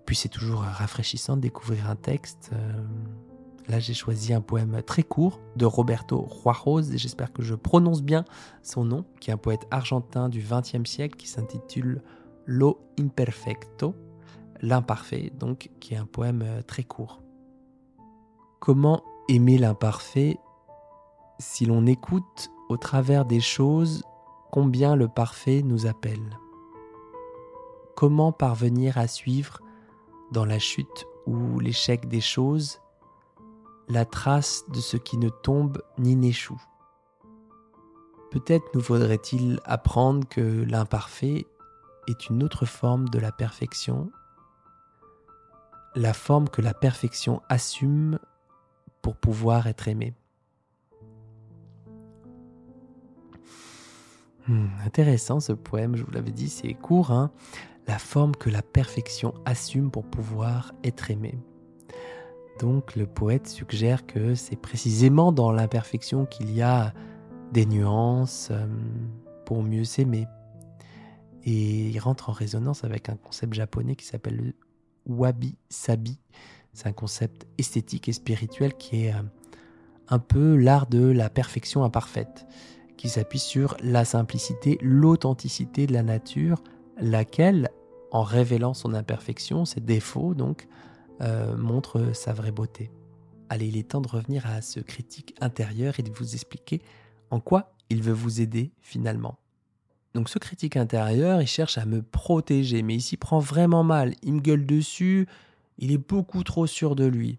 [0.05, 2.51] Puis c'est toujours rafraîchissant de découvrir un texte.
[2.53, 2.83] Euh,
[3.69, 8.01] Là, j'ai choisi un poème très court de Roberto Juarez, et j'espère que je prononce
[8.01, 8.23] bien
[8.63, 12.01] son nom, qui est un poète argentin du XXe siècle qui s'intitule
[12.45, 13.93] Lo imperfecto,
[14.61, 17.21] l'imparfait, donc qui est un poème euh, très court.
[18.59, 20.37] Comment aimer l'imparfait
[21.39, 24.03] si l'on écoute au travers des choses
[24.51, 26.37] combien le parfait nous appelle?
[27.95, 29.59] Comment parvenir à suivre
[30.31, 32.79] dans la chute ou l'échec des choses
[33.89, 36.61] la trace de ce qui ne tombe ni n'échoue?
[38.31, 41.47] Peut-être nous faudrait-il apprendre que l'imparfait
[42.07, 44.11] est une autre forme de la perfection,
[45.95, 48.19] la forme que la perfection assume
[49.01, 50.13] pour pouvoir être aimée.
[54.47, 57.31] Hmm, intéressant ce poème, je vous l'avais dit, c'est court, hein
[57.87, 61.39] la forme que la perfection assume pour pouvoir être aimé.
[62.59, 66.93] Donc le poète suggère que c'est précisément dans l'imperfection qu'il y a
[67.53, 68.67] des nuances euh,
[69.45, 70.27] pour mieux s'aimer.
[71.43, 74.53] Et il rentre en résonance avec un concept japonais qui s'appelle le
[75.07, 76.19] wabi-sabi.
[76.73, 79.21] C'est un concept esthétique et spirituel qui est euh,
[80.09, 82.45] un peu l'art de la perfection imparfaite,
[82.97, 86.63] qui s'appuie sur la simplicité, l'authenticité de la nature,
[86.99, 87.69] laquelle,
[88.11, 90.67] en révélant son imperfection, ses défauts, donc,
[91.21, 92.91] euh, montre sa vraie beauté.
[93.49, 96.81] Allez, il est temps de revenir à ce critique intérieur et de vous expliquer
[97.31, 99.39] en quoi il veut vous aider finalement.
[100.17, 104.15] Donc ce critique intérieur, il cherche à me protéger, mais il s'y prend vraiment mal.
[104.23, 105.27] Il me gueule dessus,
[105.77, 107.37] il est beaucoup trop sûr de lui.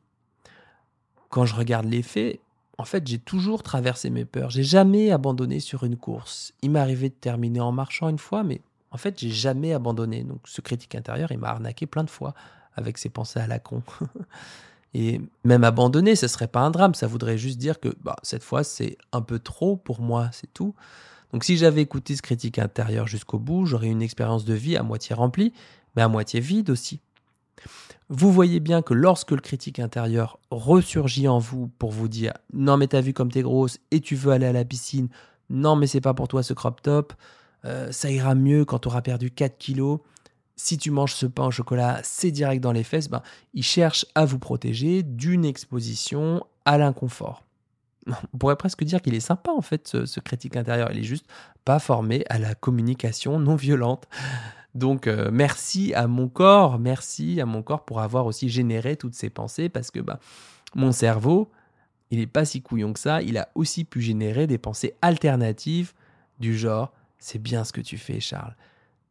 [1.29, 2.39] Quand je regarde les faits,
[2.79, 4.51] en fait, j'ai toujours traversé mes peurs.
[4.51, 6.53] J'ai jamais abandonné sur une course.
[6.63, 8.61] Il m'est arrivé de terminer en marchant une fois, mais
[8.93, 10.23] en fait, j'ai jamais abandonné.
[10.23, 12.33] Donc ce critique intérieur, il m'a arnaqué plein de fois
[12.77, 13.83] avec ses pensées à la con.
[14.95, 16.95] Et même abandonner, ce serait pas un drame.
[16.95, 20.55] Ça voudrait juste dire que bah, cette fois, c'est un peu trop pour moi, c'est
[20.55, 20.77] tout.
[21.33, 24.83] Donc si j'avais écouté ce critique intérieur jusqu'au bout, j'aurais une expérience de vie à
[24.83, 25.53] moitié remplie,
[25.95, 27.01] mais à moitié vide aussi.
[28.09, 32.77] Vous voyez bien que lorsque le critique intérieur ressurgit en vous pour vous dire non
[32.79, 35.09] mais t'as vu comme t'es grosse et tu veux aller à la piscine,
[35.51, 37.13] non mais c'est pas pour toi ce crop top,
[37.65, 40.01] euh, ça ira mieux quand tu auras perdu 4 kilos,
[40.57, 43.23] si tu manges ce pain au chocolat, c'est direct dans les fesses, ben,
[43.55, 47.45] il cherche à vous protéger d'une exposition à l'inconfort.
[48.35, 50.91] On pourrait presque dire qu'il est sympa en fait, ce, critique intérieur.
[50.93, 51.27] Il est juste
[51.65, 54.09] pas formé à la communication non violente.
[54.75, 59.15] Donc euh, merci à mon corps, merci à mon corps pour avoir aussi généré toutes
[59.15, 60.19] ces pensées parce que ben,
[60.75, 61.51] mon cerveau,
[62.11, 63.23] il n'est pas si couillon que ça.
[63.23, 65.93] Il a aussi pu générer des pensées alternatives
[66.39, 68.55] du genre c'est bien ce que tu fais, Charles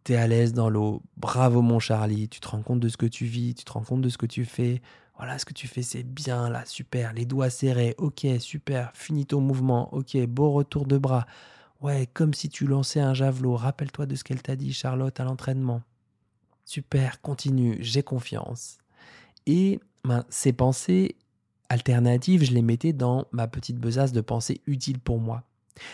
[0.07, 3.05] t'es à l'aise dans l'eau, bravo mon Charlie, tu te rends compte de ce que
[3.05, 4.81] tu vis, tu te rends compte de ce que tu fais,
[5.17, 9.25] voilà ce que tu fais c'est bien là, super, les doigts serrés, ok, super, finis
[9.25, 11.25] ton mouvement, ok, beau retour de bras,
[11.81, 15.23] ouais, comme si tu lançais un javelot, rappelle-toi de ce qu'elle t'a dit Charlotte à
[15.23, 15.81] l'entraînement.
[16.65, 18.77] Super, continue, j'ai confiance.
[19.45, 21.15] Et ben, ces pensées
[21.69, 25.43] alternatives, je les mettais dans ma petite besace de pensées utiles pour moi.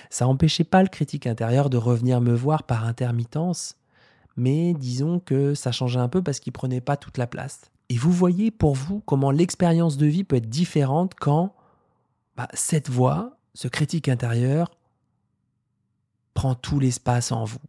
[0.10, 3.76] Ça n'empêchait pas le critique intérieur de revenir me voir par intermittence,
[4.36, 7.73] mais disons que ça changeait un peu parce qu'il prenait pas toute la place.
[7.94, 11.54] Et vous voyez pour vous comment l'expérience de vie peut être différente quand
[12.36, 14.72] bah, cette voix, ce critique intérieur,
[16.34, 17.60] prend tout l'espace en vous.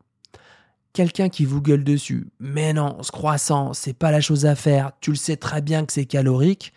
[0.94, 4.92] Quelqu'un qui vous gueule dessus, mais non, ce croissant, c'est pas la chose à faire,
[5.02, 6.72] tu le sais très bien que c'est calorique,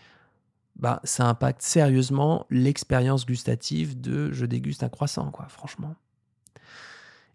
[0.76, 5.96] bah, ça impacte sérieusement l'expérience gustative de je déguste un croissant, quoi, franchement.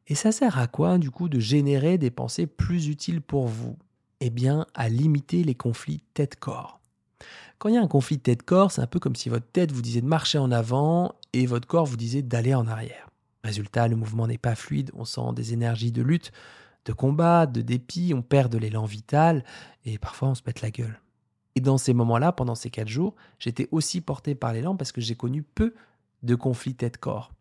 [0.09, 3.79] Et ça sert à quoi, du coup, de générer des pensées plus utiles pour vous?
[4.24, 6.78] Eh bien, à limiter les conflits tête-corps.
[7.58, 9.82] Quand il y a un conflit tête-corps, c'est un peu comme si votre tête vous
[9.82, 13.11] disait de marcher en avant et votre corps vous disait d'aller en arrière.
[13.42, 16.30] Résultat, le mouvement n'est pas fluide, on sent des énergies de lutte,
[16.85, 19.44] de combat, de dépit, on perd de l'élan vital
[19.85, 21.00] et parfois on se pète la gueule.
[21.56, 25.00] Et dans ces moments-là, pendant ces quatre jours, j'étais aussi porté par l'élan parce que
[25.00, 25.74] j'ai connu peu
[26.22, 27.32] de conflits tête-corps.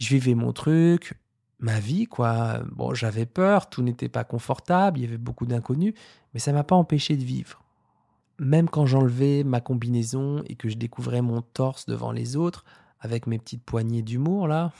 [0.00, 1.14] Je vivais mon truc,
[1.58, 2.60] ma vie, quoi.
[2.72, 5.94] Bon, j'avais peur, tout n'était pas confortable, il y avait beaucoup d'inconnus,
[6.34, 7.62] mais ça m'a pas empêché de vivre.
[8.38, 12.64] Même quand j'enlevais ma combinaison et que je découvrais mon torse devant les autres,
[13.00, 14.72] avec mes petites poignées d'humour là,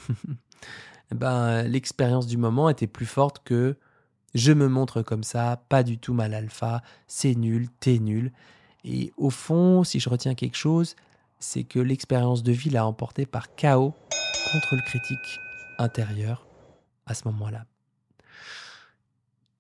[1.15, 3.77] ben l'expérience du moment était plus forte que
[4.35, 8.33] je me montre comme ça, pas du tout mal alpha, c'est nul, t'es nul.
[8.85, 10.95] Et au fond, si je retiens quelque chose,
[11.39, 13.95] c'est que l'expérience de vie l'a emporté par chaos
[14.53, 15.41] contre le critique
[15.79, 16.46] intérieur
[17.07, 17.66] à ce moment-là.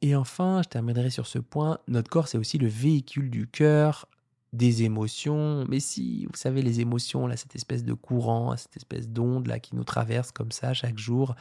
[0.02, 4.06] Et enfin, je terminerai sur ce point, notre corps c'est aussi le véhicule du cœur,
[4.52, 9.08] des émotions, mais si, vous savez, les émotions, là, cette espèce de courant, cette espèce
[9.08, 11.34] d'onde là qui nous traverse comme ça chaque jour,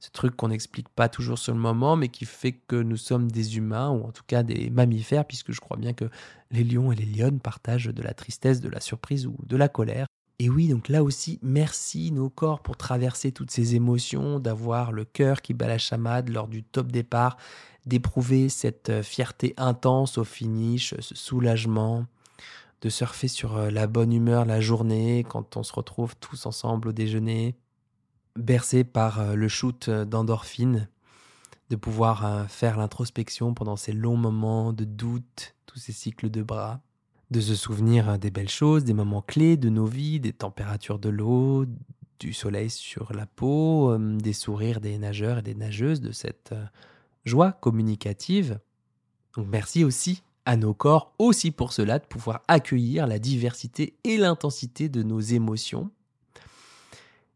[0.00, 3.30] ce truc qu'on n'explique pas toujours sur le moment, mais qui fait que nous sommes
[3.30, 6.10] des humains, ou en tout cas des mammifères, puisque je crois bien que
[6.50, 9.68] les lions et les lionnes partagent de la tristesse, de la surprise ou de la
[9.68, 10.06] colère.
[10.40, 15.04] Et oui, donc là aussi, merci nos corps pour traverser toutes ces émotions, d'avoir le
[15.04, 17.36] cœur qui bat la chamade lors du top départ,
[17.86, 22.06] d'éprouver cette euh, fierté intense au finish, ce soulagement,
[22.80, 26.88] de surfer sur euh, la bonne humeur la journée quand on se retrouve tous ensemble
[26.88, 27.54] au déjeuner,
[28.34, 30.88] bercé par euh, le shoot d'endorphine,
[31.70, 36.82] de pouvoir faire l'introspection pendant ces longs moments de doute, tous ces cycles de bras
[37.30, 41.08] de se souvenir des belles choses, des moments clés de nos vies, des températures de
[41.08, 41.66] l'eau,
[42.20, 46.54] du soleil sur la peau, des sourires des nageurs et des nageuses, de cette
[47.24, 48.60] joie communicative.
[49.36, 54.16] Donc merci aussi à nos corps, aussi pour cela, de pouvoir accueillir la diversité et
[54.16, 55.90] l'intensité de nos émotions.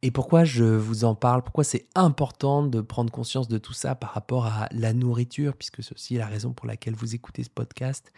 [0.02, 1.42] Et pourquoi je vous en parle?
[1.42, 5.82] Pourquoi c'est important de prendre conscience de tout ça par rapport à la nourriture, puisque
[5.82, 8.12] c'est aussi la raison pour laquelle vous écoutez ce podcast?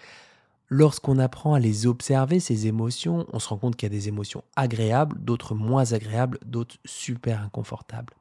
[0.72, 4.06] Lorsqu'on apprend à les observer, ces émotions, on se rend compte qu'il y a des
[4.06, 8.14] émotions agréables, d'autres moins agréables, d'autres super inconfortables.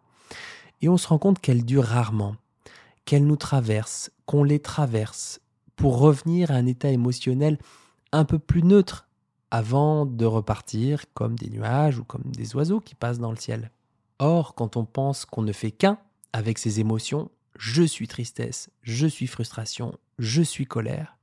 [0.81, 2.35] Et on se rend compte qu'elles durent rarement,
[3.05, 5.41] qu'elles nous traversent, qu'on les traverse,
[5.75, 7.59] pour revenir à un état émotionnel
[8.11, 9.07] un peu plus neutre
[9.51, 13.69] avant de repartir comme des nuages ou comme des oiseaux qui passent dans le ciel.
[14.17, 15.99] Or, quand on pense qu'on ne fait qu'un
[16.33, 17.29] avec ses émotions,
[17.59, 21.15] je suis tristesse, je suis frustration, je suis colère,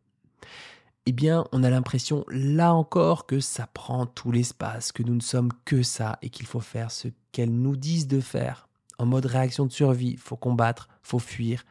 [1.06, 5.20] eh bien, on a l'impression, là encore, que ça prend tout l'espace, que nous ne
[5.20, 8.68] sommes que ça et qu'il faut faire ce qu'elles nous disent de faire.
[8.98, 11.64] En mode réaction de survie, faut combattre, faut fuir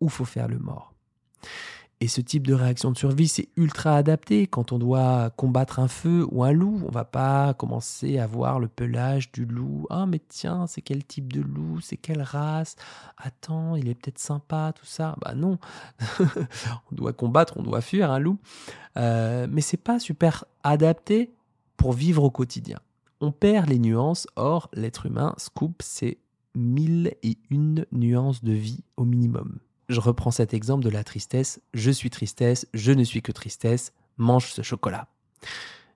[0.00, 0.92] ou faut faire le mort.
[2.02, 4.48] Et ce type de réaction de survie, c'est ultra adapté.
[4.48, 8.58] Quand on doit combattre un feu ou un loup, on va pas commencer à voir
[8.58, 9.86] le pelage du loup.
[9.88, 11.78] Ah, mais tiens, c'est quel type de loup?
[11.80, 12.74] C'est quelle race?
[13.18, 15.14] Attends, il est peut-être sympa, tout ça.
[15.20, 15.58] Bah non.
[16.18, 18.40] on doit combattre, on doit fuir un loup.
[18.96, 21.32] Euh, mais c'est pas super adapté
[21.76, 22.80] pour vivre au quotidien.
[23.20, 24.26] On perd les nuances.
[24.34, 26.18] Or, l'être humain, scoop, c'est
[26.56, 29.60] mille et une nuances de vie au minimum.
[29.88, 31.60] Je reprends cet exemple de la tristesse.
[31.74, 35.08] Je suis tristesse, je ne suis que tristesse, mange ce chocolat.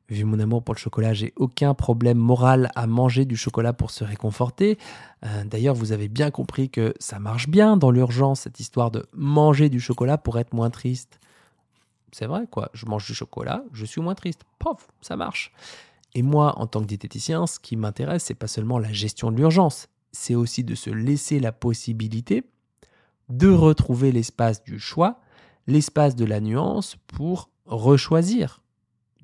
[0.08, 3.90] Vu mon amour pour le chocolat, j'ai aucun problème moral à manger du chocolat pour
[3.90, 4.78] se réconforter.
[5.24, 9.04] Euh, d'ailleurs, vous avez bien compris que ça marche bien dans l'urgence, cette histoire de
[9.12, 11.18] manger du chocolat pour être moins triste.
[12.12, 12.70] C'est vrai, quoi.
[12.72, 14.42] Je mange du chocolat, je suis moins triste.
[14.60, 15.52] Pof, ça marche.
[16.14, 19.36] Et moi, en tant que diététicien, ce qui m'intéresse, c'est pas seulement la gestion de
[19.36, 22.44] l'urgence, c'est aussi de se laisser la possibilité
[23.28, 25.20] de retrouver l'espace du choix,
[25.66, 28.62] l'espace de la nuance pour rechoisir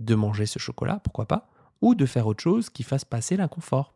[0.00, 1.48] de manger ce chocolat, pourquoi pas,
[1.80, 3.94] ou de faire autre chose qui fasse passer l'inconfort.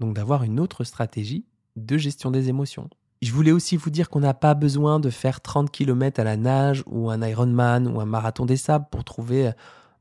[0.00, 1.44] Donc d'avoir une autre stratégie
[1.76, 2.88] de gestion des émotions.
[3.22, 6.36] Je voulais aussi vous dire qu'on n'a pas besoin de faire 30 km à la
[6.36, 9.52] nage ou un Ironman ou un marathon des sables pour trouver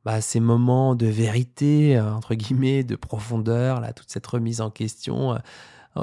[0.06, 4.72] bah, ces moments de vérité, euh, entre guillemets, de profondeur, là, toute cette remise en
[4.72, 5.38] question, euh,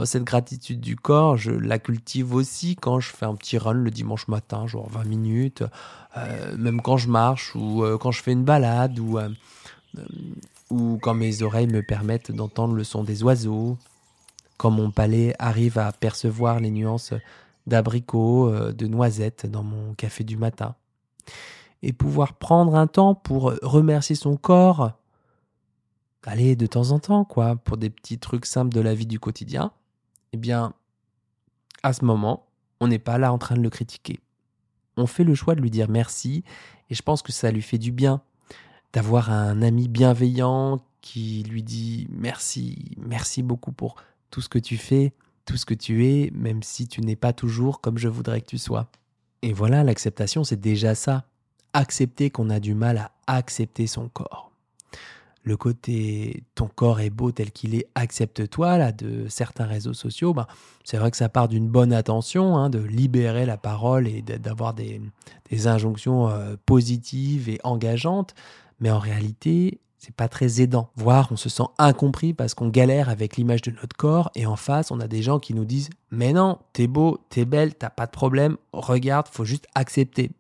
[0.04, 3.90] cette gratitude du corps, je la cultive aussi quand je fais un petit run le
[3.90, 5.64] dimanche matin, genre 20 minutes,
[6.16, 9.18] euh, même quand je marche ou euh, quand je fais une balade ou
[11.00, 13.78] quand mes oreilles me permettent d'entendre le son des oiseaux,
[14.58, 17.14] quand mon palais arrive à percevoir les nuances
[17.66, 20.74] d'abricots, de noisettes dans mon café du matin.
[21.82, 24.92] Et pouvoir prendre un temps pour remercier son corps,
[26.28, 29.18] allez, de temps en temps, quoi, pour des petits trucs simples de la vie du
[29.18, 29.72] quotidien,
[30.32, 30.74] eh bien,
[31.82, 32.46] à ce moment,
[32.80, 34.20] on n'est pas là en train de le critiquer.
[34.96, 36.44] On fait le choix de lui dire merci,
[36.90, 38.20] et je pense que ça lui fait du bien
[38.92, 43.96] d'avoir un ami bienveillant qui lui dit merci, merci beaucoup pour
[44.30, 45.12] tout ce que tu fais,
[45.46, 48.46] tout ce que tu es, même si tu n'es pas toujours comme je voudrais que
[48.46, 48.90] tu sois.
[49.42, 51.24] Et voilà, l'acceptation, c'est déjà ça.
[51.72, 54.47] Accepter qu'on a du mal à accepter son corps
[55.48, 60.34] le côté ton corps est beau tel qu'il est, accepte-toi, là, de certains réseaux sociaux,
[60.34, 60.46] ben,
[60.84, 64.74] c'est vrai que ça part d'une bonne attention, hein, de libérer la parole et d'avoir
[64.74, 65.00] des,
[65.66, 68.34] injonctions euh, positives et engageantes,
[68.80, 70.90] mais en réalité, c'est pas très aidant.
[70.94, 74.56] Voire on se sent incompris parce qu'on galère avec l'image de notre corps et en
[74.56, 77.90] face, on a des gens qui nous disent Mais non, t'es beau, t'es belle, t'as
[77.90, 80.30] pas de problème, regarde, faut juste accepter.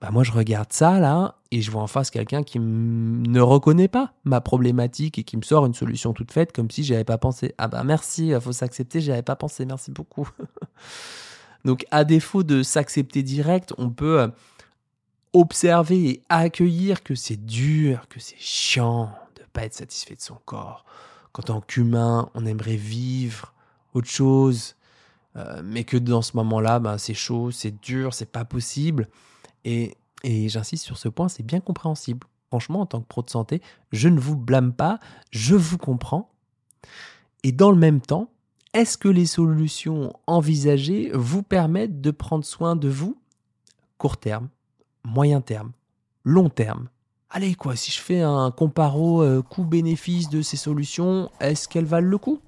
[0.00, 3.88] Bah moi je regarde ça là et je vois en face quelqu'un qui ne reconnaît
[3.88, 7.18] pas ma problématique et qui me sort une solution toute faite comme si j'avais pas
[7.18, 7.54] pensé.
[7.58, 10.28] Ah bah merci, faut s'accepter, j'avais pas pensé, merci beaucoup.
[11.66, 14.28] Donc à défaut de s'accepter direct, on peut euh,
[15.34, 20.38] observer et accueillir que c'est dur, que c'est chiant de pas être satisfait de son
[20.46, 20.84] corps.
[21.32, 23.52] Qu'en tant qu'humain, on aimerait vivre
[23.94, 24.76] autre chose,
[25.36, 29.08] euh, mais que dans ce moment-là, ben, c'est chaud, c'est dur, c'est pas possible.
[29.64, 32.26] Et, j'insiste sur ce point, c'est bien compréhensible.
[32.48, 34.98] Franchement, en tant que pro de santé, je ne vous blâme pas,
[35.30, 36.30] je vous comprends.
[37.42, 38.28] Et dans le même temps,
[38.72, 43.16] est-ce que les solutions envisagées vous permettent de prendre soin de vous?
[43.98, 44.48] Court terme,
[45.04, 45.72] moyen terme,
[46.24, 46.88] long terme.
[47.30, 52.08] Allez quoi, si je fais un comparo euh, coût-bénéfice de ces solutions, est-ce qu'elles valent
[52.08, 52.40] le coup?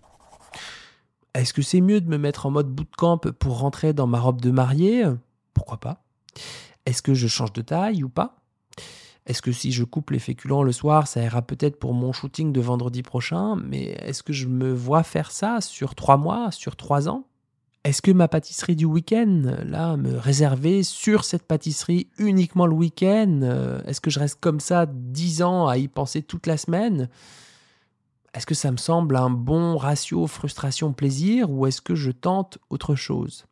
[1.35, 4.41] Est-ce que c'est mieux de me mettre en mode bootcamp pour rentrer dans ma robe
[4.41, 5.05] de mariée?
[5.55, 6.03] Pourquoi pas
[6.87, 8.37] est-ce que je change de taille ou pas?
[9.26, 12.53] Est-ce que si je coupe les féculents le soir, ça ira peut-être pour mon shooting
[12.53, 16.74] de vendredi prochain, mais est-ce que je me vois faire ça sur trois mois, sur
[16.74, 17.26] trois ans?
[17.85, 23.80] Est-ce que ma pâtisserie du week-end, là, me réserver sur cette pâtisserie uniquement le week-end?
[23.87, 27.09] Est-ce que je reste comme ça dix ans à y penser toute la semaine?
[28.35, 32.95] Est-ce que ça me semble un bon ratio frustration-plaisir ou est-ce que je tente autre
[32.95, 33.47] chose?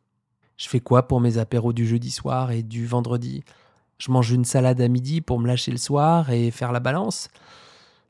[0.57, 3.43] Je fais quoi pour mes apéros du jeudi soir et du vendredi?
[3.97, 7.29] Je mange une salade à midi pour me lâcher le soir et faire la balance?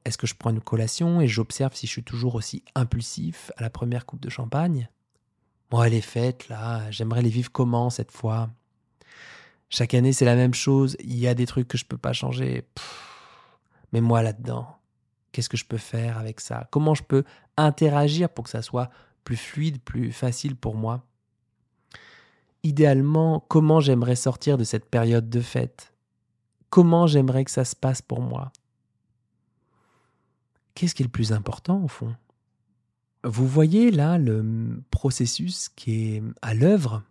[0.05, 3.61] Est-ce que je prends une collation et j'observe si je suis toujours aussi impulsif à
[3.61, 4.89] la première coupe de champagne?
[5.83, 8.49] Elle est faite là, j'aimerais les vivre comment cette fois?
[9.69, 12.13] Chaque année c'est la même chose, il y a des trucs que je peux pas
[12.13, 12.65] changer.
[13.93, 14.67] mais moi là-dedans,
[15.31, 16.67] qu'est-ce que je peux faire avec ça?
[16.71, 17.23] Comment je peux
[17.57, 18.89] interagir pour que ça soit
[19.23, 21.05] plus fluide, plus facile pour moi?
[22.63, 25.93] Idéalement, comment j'aimerais sortir de cette période de fête?
[26.69, 28.51] Comment j'aimerais que ça se passe pour moi?
[30.73, 32.15] Qu'est-ce qui est le plus important au fond?
[33.23, 37.03] Vous voyez là le processus qui est à l'œuvre.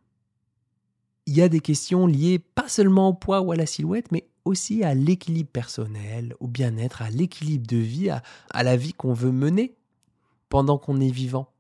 [1.26, 4.26] Il y a des questions liées pas seulement au poids ou à la silhouette, mais
[4.44, 9.12] aussi à l'équilibre personnel, au bien-être, à l'équilibre de vie, à, à la vie qu'on
[9.12, 9.76] veut mener
[10.48, 11.52] pendant qu'on est vivant.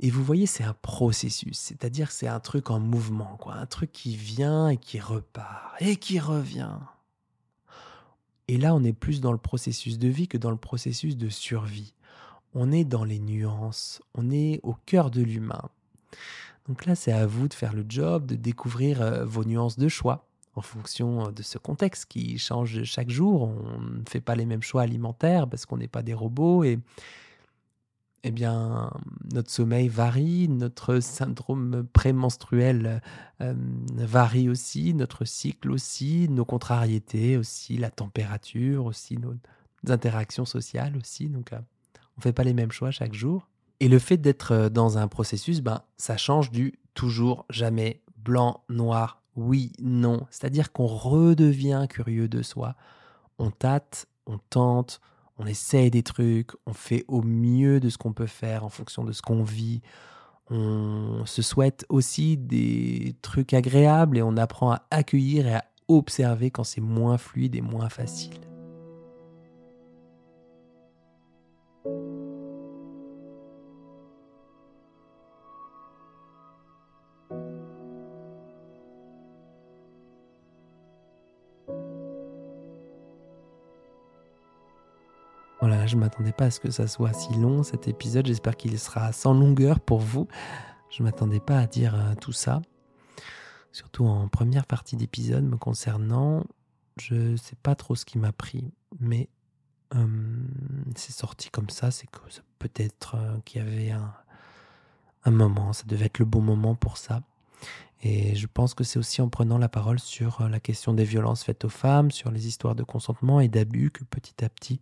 [0.00, 3.92] Et vous voyez, c'est un processus, c'est-à-dire c'est un truc en mouvement, quoi, un truc
[3.92, 6.76] qui vient et qui repart et qui revient.
[8.48, 11.28] Et là, on est plus dans le processus de vie que dans le processus de
[11.28, 11.94] survie.
[12.54, 15.70] On est dans les nuances, on est au cœur de l'humain.
[16.68, 19.88] Donc là, c'est à vous de faire le job, de découvrir euh, vos nuances de
[19.88, 20.26] choix
[20.56, 23.42] en fonction de ce contexte qui change chaque jour.
[23.42, 26.78] On ne fait pas les mêmes choix alimentaires parce qu'on n'est pas des robots et
[28.26, 28.90] eh bien,
[29.34, 33.02] notre sommeil varie, notre syndrome prémenstruel
[33.42, 33.54] euh,
[33.96, 39.34] varie aussi, notre cycle aussi, nos contrariétés aussi, la température aussi, nos
[39.92, 41.28] interactions sociales aussi.
[41.28, 41.58] Donc, euh,
[42.16, 43.46] on ne fait pas les mêmes choix chaque jour.
[43.80, 48.64] Et le fait d'être euh, dans un processus, ben, ça change du toujours, jamais, blanc,
[48.70, 50.26] noir, oui, non.
[50.30, 52.74] C'est-à-dire qu'on redevient curieux de soi.
[53.38, 55.02] On tâte, on tente,
[55.38, 59.04] on essaye des trucs, on fait au mieux de ce qu'on peut faire en fonction
[59.04, 59.82] de ce qu'on vit.
[60.50, 66.50] On se souhaite aussi des trucs agréables et on apprend à accueillir et à observer
[66.50, 68.53] quand c'est moins fluide et moins facile.
[85.66, 88.26] Voilà, je ne m'attendais pas à ce que ça soit si long cet épisode.
[88.26, 90.28] J'espère qu'il sera sans longueur pour vous.
[90.90, 92.60] Je ne m'attendais pas à dire euh, tout ça.
[93.72, 96.44] Surtout en première partie d'épisode me concernant,
[97.00, 99.30] je ne sais pas trop ce qui m'a pris, mais
[99.94, 100.06] euh,
[100.96, 101.90] c'est sorti comme ça.
[101.90, 102.18] C'est que
[102.58, 104.12] peut-être euh, qu'il y avait un,
[105.24, 107.22] un moment, ça devait être le bon moment pour ça.
[108.02, 111.42] Et je pense que c'est aussi en prenant la parole sur la question des violences
[111.42, 114.78] faites aux femmes, sur les histoires de consentement et d'abus que petit à petit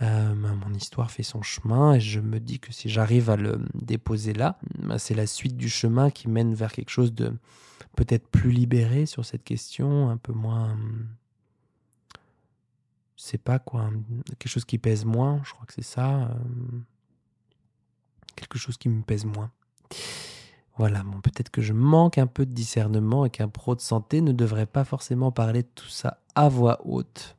[0.00, 3.60] euh, mon histoire fait son chemin et je me dis que si j'arrive à le
[3.74, 7.36] déposer là, bah, c'est la suite du chemin qui mène vers quelque chose de
[7.96, 10.78] peut-être plus libéré sur cette question, un peu moins.
[13.16, 13.90] Je sais pas quoi,
[14.38, 16.22] quelque chose qui pèse moins, je crois que c'est ça.
[16.22, 16.34] Euh,
[18.36, 19.50] quelque chose qui me pèse moins.
[20.76, 24.30] Voilà, peut-être que je manque un peu de discernement et qu'un pro de santé ne
[24.30, 27.36] devrait pas forcément parler de tout ça à voix haute.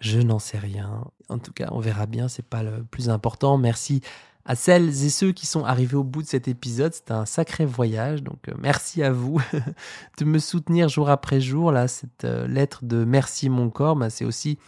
[0.00, 1.04] Je n'en sais rien.
[1.28, 3.58] En tout cas, on verra bien, c'est pas le plus important.
[3.58, 4.00] Merci
[4.44, 6.94] à celles et ceux qui sont arrivés au bout de cet épisode.
[6.94, 9.40] C'était un sacré voyage, donc euh, merci à vous
[10.18, 11.70] de me soutenir jour après jour.
[11.70, 14.58] Là, cette euh, lettre de merci mon corps, bah, c'est aussi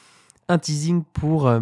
[0.48, 1.60] un teasing pour euh,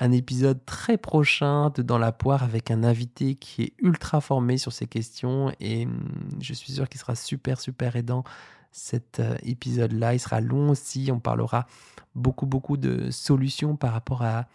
[0.00, 4.58] un épisode très prochain de Dans la poire avec un invité qui est ultra formé
[4.58, 6.08] sur ces questions et hum,
[6.40, 8.24] je suis sûr qu'il sera super super aidant
[8.72, 10.14] cet épisode-là.
[10.14, 11.66] Il sera long aussi, on parlera
[12.14, 14.46] beaucoup, beaucoup de solutions par rapport à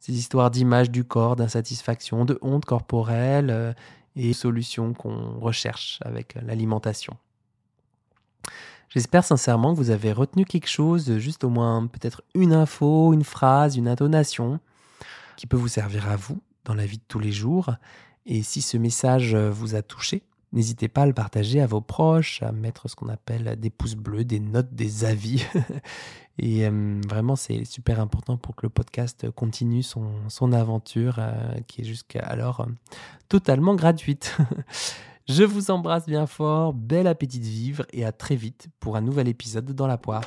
[0.00, 3.72] ces histoires d'image du corps, d'insatisfaction, de honte corporelle euh,
[4.16, 7.16] et solutions qu'on recherche avec l'alimentation.
[8.90, 13.24] J'espère sincèrement que vous avez retenu quelque chose, juste au moins peut-être une info, une
[13.24, 14.60] phrase, une intonation
[15.36, 17.74] qui peut vous servir à vous dans la vie de tous les jours.
[18.26, 20.22] Et si ce message vous a touché,
[20.54, 23.96] N'hésitez pas à le partager à vos proches, à mettre ce qu'on appelle des pouces
[23.96, 25.44] bleus, des notes, des avis.
[26.38, 31.32] Et euh, vraiment, c'est super important pour que le podcast continue son, aventure, euh,
[31.66, 32.66] qui est jusqu'alors euh,
[33.28, 34.36] totalement gratuite.
[35.28, 39.00] Je vous embrasse bien fort, bel appétit de vivre et à très vite pour un
[39.00, 40.22] nouvel épisode dans la poire.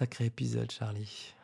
[0.00, 1.34] Sacré épisode, Charlie.